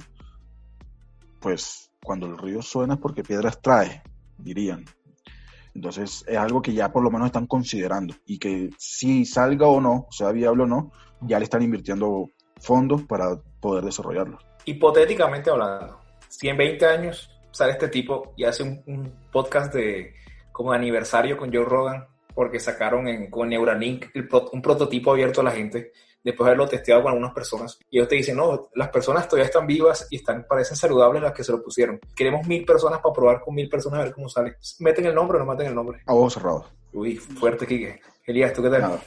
[1.39, 4.03] pues cuando el río suena es porque piedras trae,
[4.37, 4.85] dirían.
[5.73, 9.79] Entonces es algo que ya por lo menos están considerando y que si salga o
[9.79, 10.91] no, sea viable o no,
[11.21, 14.39] ya le están invirtiendo fondos para poder desarrollarlo.
[14.65, 20.13] Hipotéticamente hablando, si en 20 años sale este tipo y hace un, podcast de
[20.51, 24.07] como aniversario con Joe Rogan, porque sacaron en, con Neuralink
[24.51, 25.91] un prototipo abierto a la gente
[26.23, 27.79] después de haberlo testeado con algunas personas.
[27.89, 31.33] Y ellos te dicen, no, las personas todavía están vivas y están, parecen saludables las
[31.33, 31.99] que se lo pusieron.
[32.15, 34.57] Queremos mil personas para probar con mil personas a ver cómo sale.
[34.79, 36.01] ¿Meten el nombre o no meten el nombre?
[36.05, 36.65] A ojos cerrados.
[36.93, 38.01] Uy, fuerte, Kike.
[38.25, 38.99] Elías, ¿tú qué tal?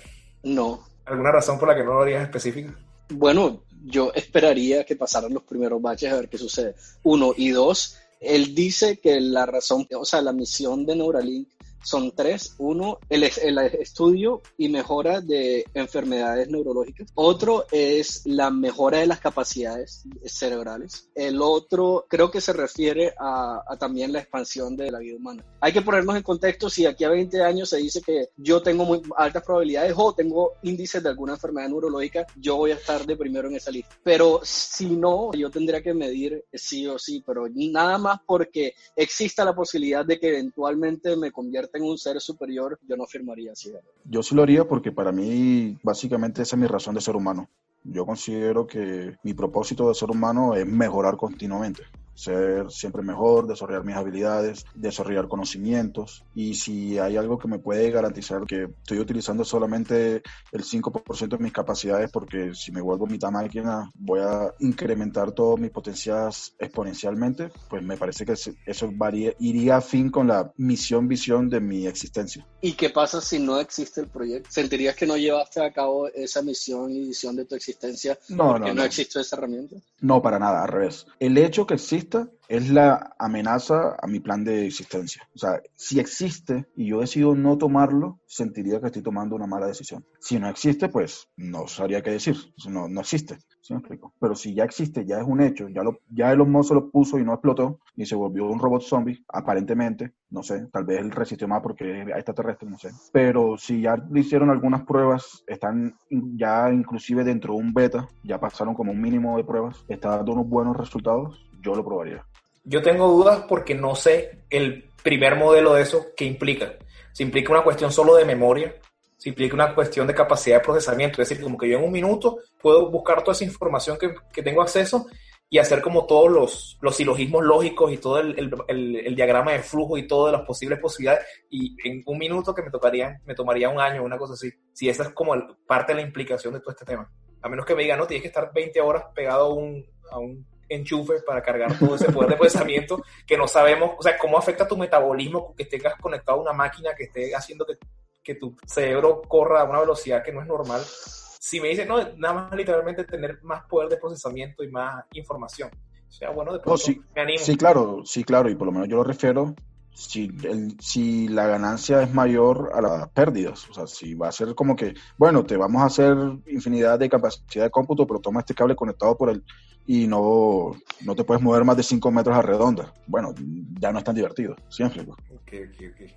[0.43, 0.87] No.
[1.05, 2.75] ¿Alguna razón por la que no lo harías específica?
[3.11, 6.75] Bueno, yo esperaría que pasaran los primeros baches a ver qué sucede.
[7.03, 7.33] Uno.
[7.37, 11.49] Y dos, él dice que la razón, o sea, la misión de Neuralink
[11.83, 12.55] son tres.
[12.59, 17.09] Uno, el, el estudio y mejora de enfermedades neurológicas.
[17.15, 21.11] Otro es la mejora de las capacidades cerebrales.
[21.15, 25.45] El otro creo que se refiere a, a también la expansión de la vida humana.
[25.61, 28.85] Hay que ponernos en contexto si aquí a 20 años se dice que yo tengo
[28.85, 33.17] muy altas probabilidades o tengo índices de alguna enfermedad neurológica, yo voy a estar de
[33.17, 33.97] primero en esa lista.
[34.03, 39.45] Pero si no, yo tendría que medir sí o sí, pero nada más porque exista
[39.45, 43.73] la posibilidad de que eventualmente me convierta en un ser superior, yo no firmaría así.
[44.05, 47.49] Yo sí lo haría porque para mí básicamente esa es mi razón de ser humano.
[47.85, 51.83] Yo considero que mi propósito de ser humano es mejorar continuamente
[52.15, 57.91] ser siempre mejor, desarrollar mis habilidades, desarrollar conocimientos y si hay algo que me puede
[57.91, 63.31] garantizar que estoy utilizando solamente el 5% de mis capacidades porque si me vuelvo mitad
[63.31, 68.91] máquina voy a incrementar todos mis potenciales exponencialmente, pues me parece que eso
[69.39, 72.47] iría a fin con la misión, visión de mi existencia.
[72.65, 74.49] ¿Y qué pasa si no existe el proyecto?
[74.49, 78.69] ¿Sentirías que no llevaste a cabo esa misión y visión de tu existencia no, porque
[78.69, 79.77] no, no existe esa herramienta?
[80.01, 81.05] No, para nada, al revés.
[81.19, 85.29] El hecho que existe es la amenaza a mi plan de existencia.
[85.35, 89.67] O sea, si existe y yo decido no tomarlo, sentiría que estoy tomando una mala
[89.67, 90.07] decisión.
[90.21, 92.37] Si no existe, pues no sabría qué decir.
[92.69, 93.39] No, no existe.
[93.63, 94.13] ¿Sí me explico?
[94.19, 97.17] Pero si ya existe, ya es un hecho, ya, lo, ya Elon Musk lo puso
[97.21, 101.13] y no explotó y se volvió un robot zombie, aparentemente, no sé, tal vez él
[101.13, 102.91] resistió más porque es extraterrestre, no sé.
[103.13, 108.41] Pero si ya le hicieron algunas pruebas, están ya inclusive dentro de un beta, ya
[108.41, 112.27] pasaron como un mínimo de pruebas, está dando unos buenos resultados, yo lo probaría.
[112.65, 116.73] Yo tengo dudas porque no sé el primer modelo de eso que implica.
[117.13, 118.75] Si implica una cuestión solo de memoria,
[119.23, 121.93] si implica una cuestión de capacidad de procesamiento, es decir, como que yo en un
[121.93, 125.07] minuto puedo buscar toda esa información que, que tengo acceso
[125.49, 129.61] y hacer como todos los, los silogismos lógicos y todo el, el, el, diagrama de
[129.61, 133.69] flujo y todas las posibles posibilidades y en un minuto que me tocaría, me tomaría
[133.69, 134.51] un año, una cosa así.
[134.73, 135.35] Si esa es como
[135.69, 137.09] parte de la implicación de todo este tema.
[137.43, 140.19] A menos que me digan, no, tienes que estar 20 horas pegado a un, a
[140.19, 144.37] un enchufe para cargar todo ese poder de procesamiento que no sabemos, o sea, cómo
[144.37, 147.75] afecta tu metabolismo que estés conectado a una máquina que esté haciendo que,
[148.23, 150.83] que tu cerebro corra a una velocidad que no es normal.
[150.85, 155.71] Si me dicen, no, nada más literalmente tener más poder de procesamiento y más información.
[156.09, 157.39] O sea, bueno, de pronto sí, me animo.
[157.39, 159.55] Sí, claro, sí, claro, y por lo menos yo lo refiero
[159.95, 163.69] si, el, si la ganancia es mayor a las pérdidas.
[163.71, 166.17] O sea, si va a ser como que, bueno, te vamos a hacer
[166.47, 169.45] infinidad de capacidad de cómputo, pero toma este cable conectado por el
[169.87, 172.93] y no, no te puedes mover más de 5 metros a redonda.
[173.07, 173.35] Bueno,
[173.81, 175.03] ya no es tan divertido, siempre.
[175.43, 176.17] Okay, okay, okay.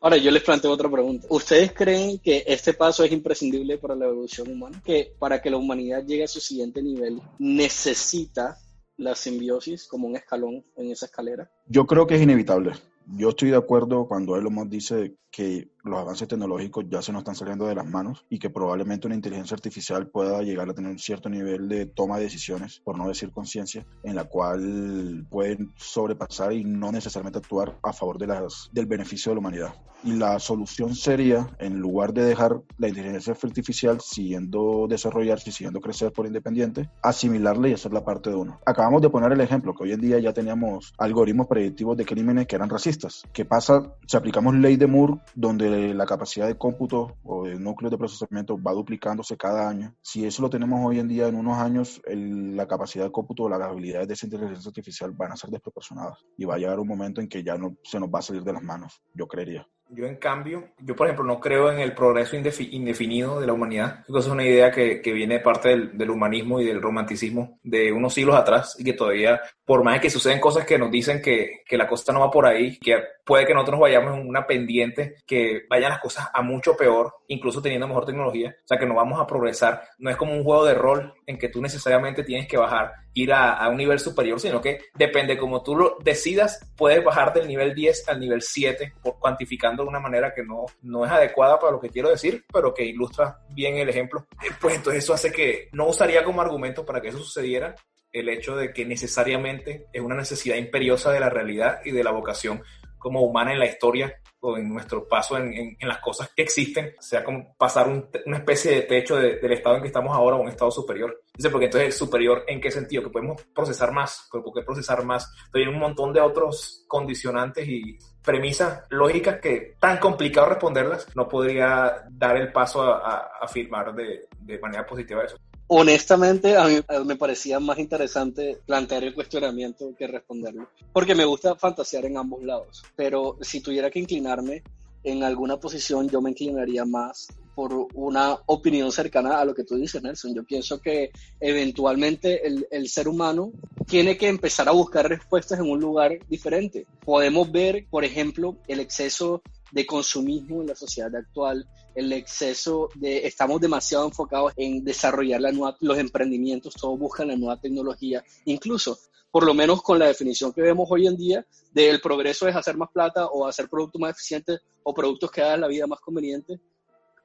[0.00, 1.26] Ahora yo les planteo otra pregunta.
[1.30, 4.80] ¿Ustedes creen que este paso es imprescindible para la evolución humana?
[4.84, 8.58] Que para que la humanidad llegue a su siguiente nivel necesita
[8.96, 11.50] la simbiosis como un escalón en esa escalera?
[11.66, 12.72] Yo creo que es inevitable.
[13.16, 17.20] Yo estoy de acuerdo cuando Elon Musk dice que los avances tecnológicos ya se nos
[17.20, 20.90] están saliendo de las manos y que probablemente una inteligencia artificial pueda llegar a tener
[20.90, 25.72] un cierto nivel de toma de decisiones, por no decir conciencia, en la cual pueden
[25.76, 29.74] sobrepasar y no necesariamente actuar a favor de las, del beneficio de la humanidad.
[30.04, 35.80] Y la solución sería, en lugar de dejar la inteligencia artificial siguiendo desarrollarse y siguiendo
[35.80, 38.60] crecer por independiente, asimilarla y hacerla parte de uno.
[38.64, 42.46] Acabamos de poner el ejemplo que hoy en día ya teníamos algoritmos predictivos de crímenes
[42.46, 43.22] que eran racistas.
[43.32, 47.90] ¿Qué pasa si aplicamos ley de Moore donde la capacidad de cómputo o de núcleos
[47.90, 49.94] de procesamiento va duplicándose cada año.
[50.02, 53.48] Si eso lo tenemos hoy en día, en unos años, la capacidad de cómputo o
[53.48, 56.88] las habilidades de esa inteligencia artificial van a ser desproporcionadas y va a llegar un
[56.88, 59.66] momento en que ya no se nos va a salir de las manos, yo creería.
[59.90, 64.04] Yo, en cambio, yo, por ejemplo, no creo en el progreso indefinido de la humanidad.
[64.06, 67.58] Que es una idea que, que viene de parte del, del, humanismo y del romanticismo
[67.62, 71.20] de unos siglos atrás y que todavía, por más que suceden cosas que nos dicen
[71.20, 74.46] que, que la cosa no va por ahí, que puede que nosotros vayamos en una
[74.46, 78.56] pendiente, que vayan las cosas a mucho peor, incluso teniendo mejor tecnología.
[78.64, 79.82] O sea, que no vamos a progresar.
[79.98, 83.30] No es como un juego de rol en que tú necesariamente tienes que bajar, ir
[83.30, 87.46] a, a un nivel superior, sino que depende como tú lo decidas, puedes bajar del
[87.46, 91.58] nivel 10 al nivel 7 por cuantificando de una manera que no, no es adecuada
[91.58, 94.26] para lo que quiero decir, pero que ilustra bien el ejemplo.
[94.42, 97.76] Eh, pues entonces eso hace que no usaría como argumento para que eso sucediera
[98.12, 102.10] el hecho de que necesariamente es una necesidad imperiosa de la realidad y de la
[102.10, 102.62] vocación
[102.98, 106.94] como humana en la historia o en nuestro paso en, en, las cosas que existen,
[107.00, 110.48] sea como pasar una especie de techo del estado en que estamos ahora a un
[110.48, 111.22] estado superior.
[111.34, 113.02] Dice, porque entonces superior, ¿en qué sentido?
[113.02, 115.32] Que podemos procesar más, pero ¿por qué procesar más?
[115.50, 121.28] Pero hay un montón de otros condicionantes y premisas lógicas que tan complicado responderlas, no
[121.28, 125.36] podría dar el paso a, a afirmar de, de manera positiva eso.
[125.70, 131.56] Honestamente, a mí me parecía más interesante plantear el cuestionamiento que responderlo, porque me gusta
[131.56, 134.62] fantasear en ambos lados, pero si tuviera que inclinarme,
[135.04, 139.74] en alguna posición yo me inclinaría más por una opinión cercana a lo que tú
[139.74, 140.32] dices, Nelson.
[140.32, 141.10] Yo pienso que
[141.40, 143.50] eventualmente el, el, ser humano
[143.86, 146.86] tiene que empezar a buscar respuestas en un lugar diferente.
[147.04, 149.42] Podemos ver, por ejemplo, el exceso
[149.72, 155.52] de consumismo en la sociedad actual, el exceso de, estamos demasiado enfocados en desarrollar la
[155.52, 158.98] nueva, los emprendimientos, todos buscan la nueva tecnología, incluso,
[159.30, 162.76] por lo menos con la definición que vemos hoy en día, del progreso es hacer
[162.76, 166.60] más plata o hacer productos más eficientes o productos que hagan la vida más conveniente,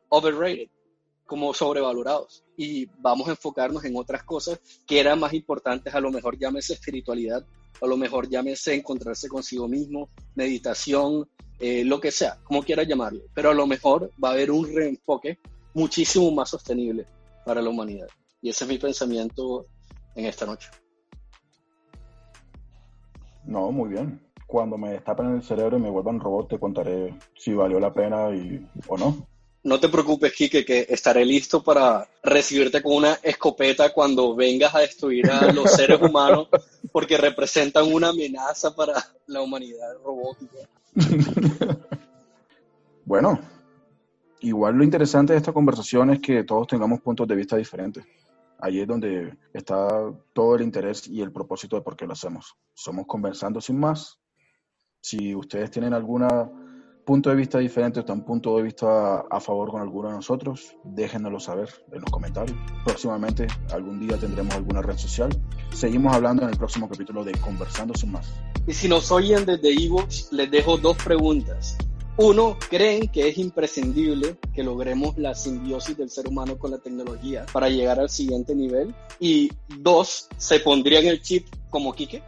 [0.10, 0.70] overrated,
[1.26, 2.44] como sobrevalorados.
[2.58, 6.74] Y vamos a enfocarnos en otras cosas que eran más importantes, a lo mejor llámese
[6.74, 7.46] espiritualidad,
[7.82, 11.28] a lo mejor llámese encontrarse consigo mismo, meditación,
[11.60, 14.74] eh, lo que sea, como quieras llamarlo, pero a lo mejor va a haber un
[14.74, 15.40] reenfoque
[15.74, 17.06] muchísimo más sostenible
[17.46, 18.08] para la humanidad.
[18.42, 19.66] Y ese es mi pensamiento
[20.16, 20.70] en esta noche.
[23.46, 24.22] No, muy bien.
[24.48, 28.30] Cuando me destapen el cerebro y me vuelvan robot, te contaré si valió la pena
[28.36, 29.28] y, o no.
[29.64, 34.80] No te preocupes, Kike, que estaré listo para recibirte con una escopeta cuando vengas a
[34.80, 36.50] destruir a los seres humanos,
[36.94, 38.94] porque representan una amenaza para
[39.26, 40.60] la humanidad robótica.
[43.04, 43.40] bueno,
[44.42, 48.06] igual lo interesante de esta conversación es que todos tengamos puntos de vista diferentes.
[48.60, 52.56] Ahí es donde está todo el interés y el propósito de por qué lo hacemos.
[52.76, 54.20] Somos conversando sin más.
[55.02, 56.22] Si ustedes tienen algún
[57.04, 60.76] punto de vista diferente o un punto de vista a favor con alguno de nosotros,
[60.84, 62.58] déjenoslo saber en los comentarios.
[62.86, 65.30] Próximamente, algún día tendremos alguna red social.
[65.74, 68.34] Seguimos hablando en el próximo capítulo de Conversando sin más.
[68.68, 71.78] Y si nos oyen desde Evox, les dejo dos preguntas.
[72.16, 77.46] Uno, ¿creen que es imprescindible que logremos la simbiosis del ser humano con la tecnología
[77.52, 78.94] para llegar al siguiente nivel?
[79.20, 82.22] Y dos, ¿se pondrían el chip como Quique?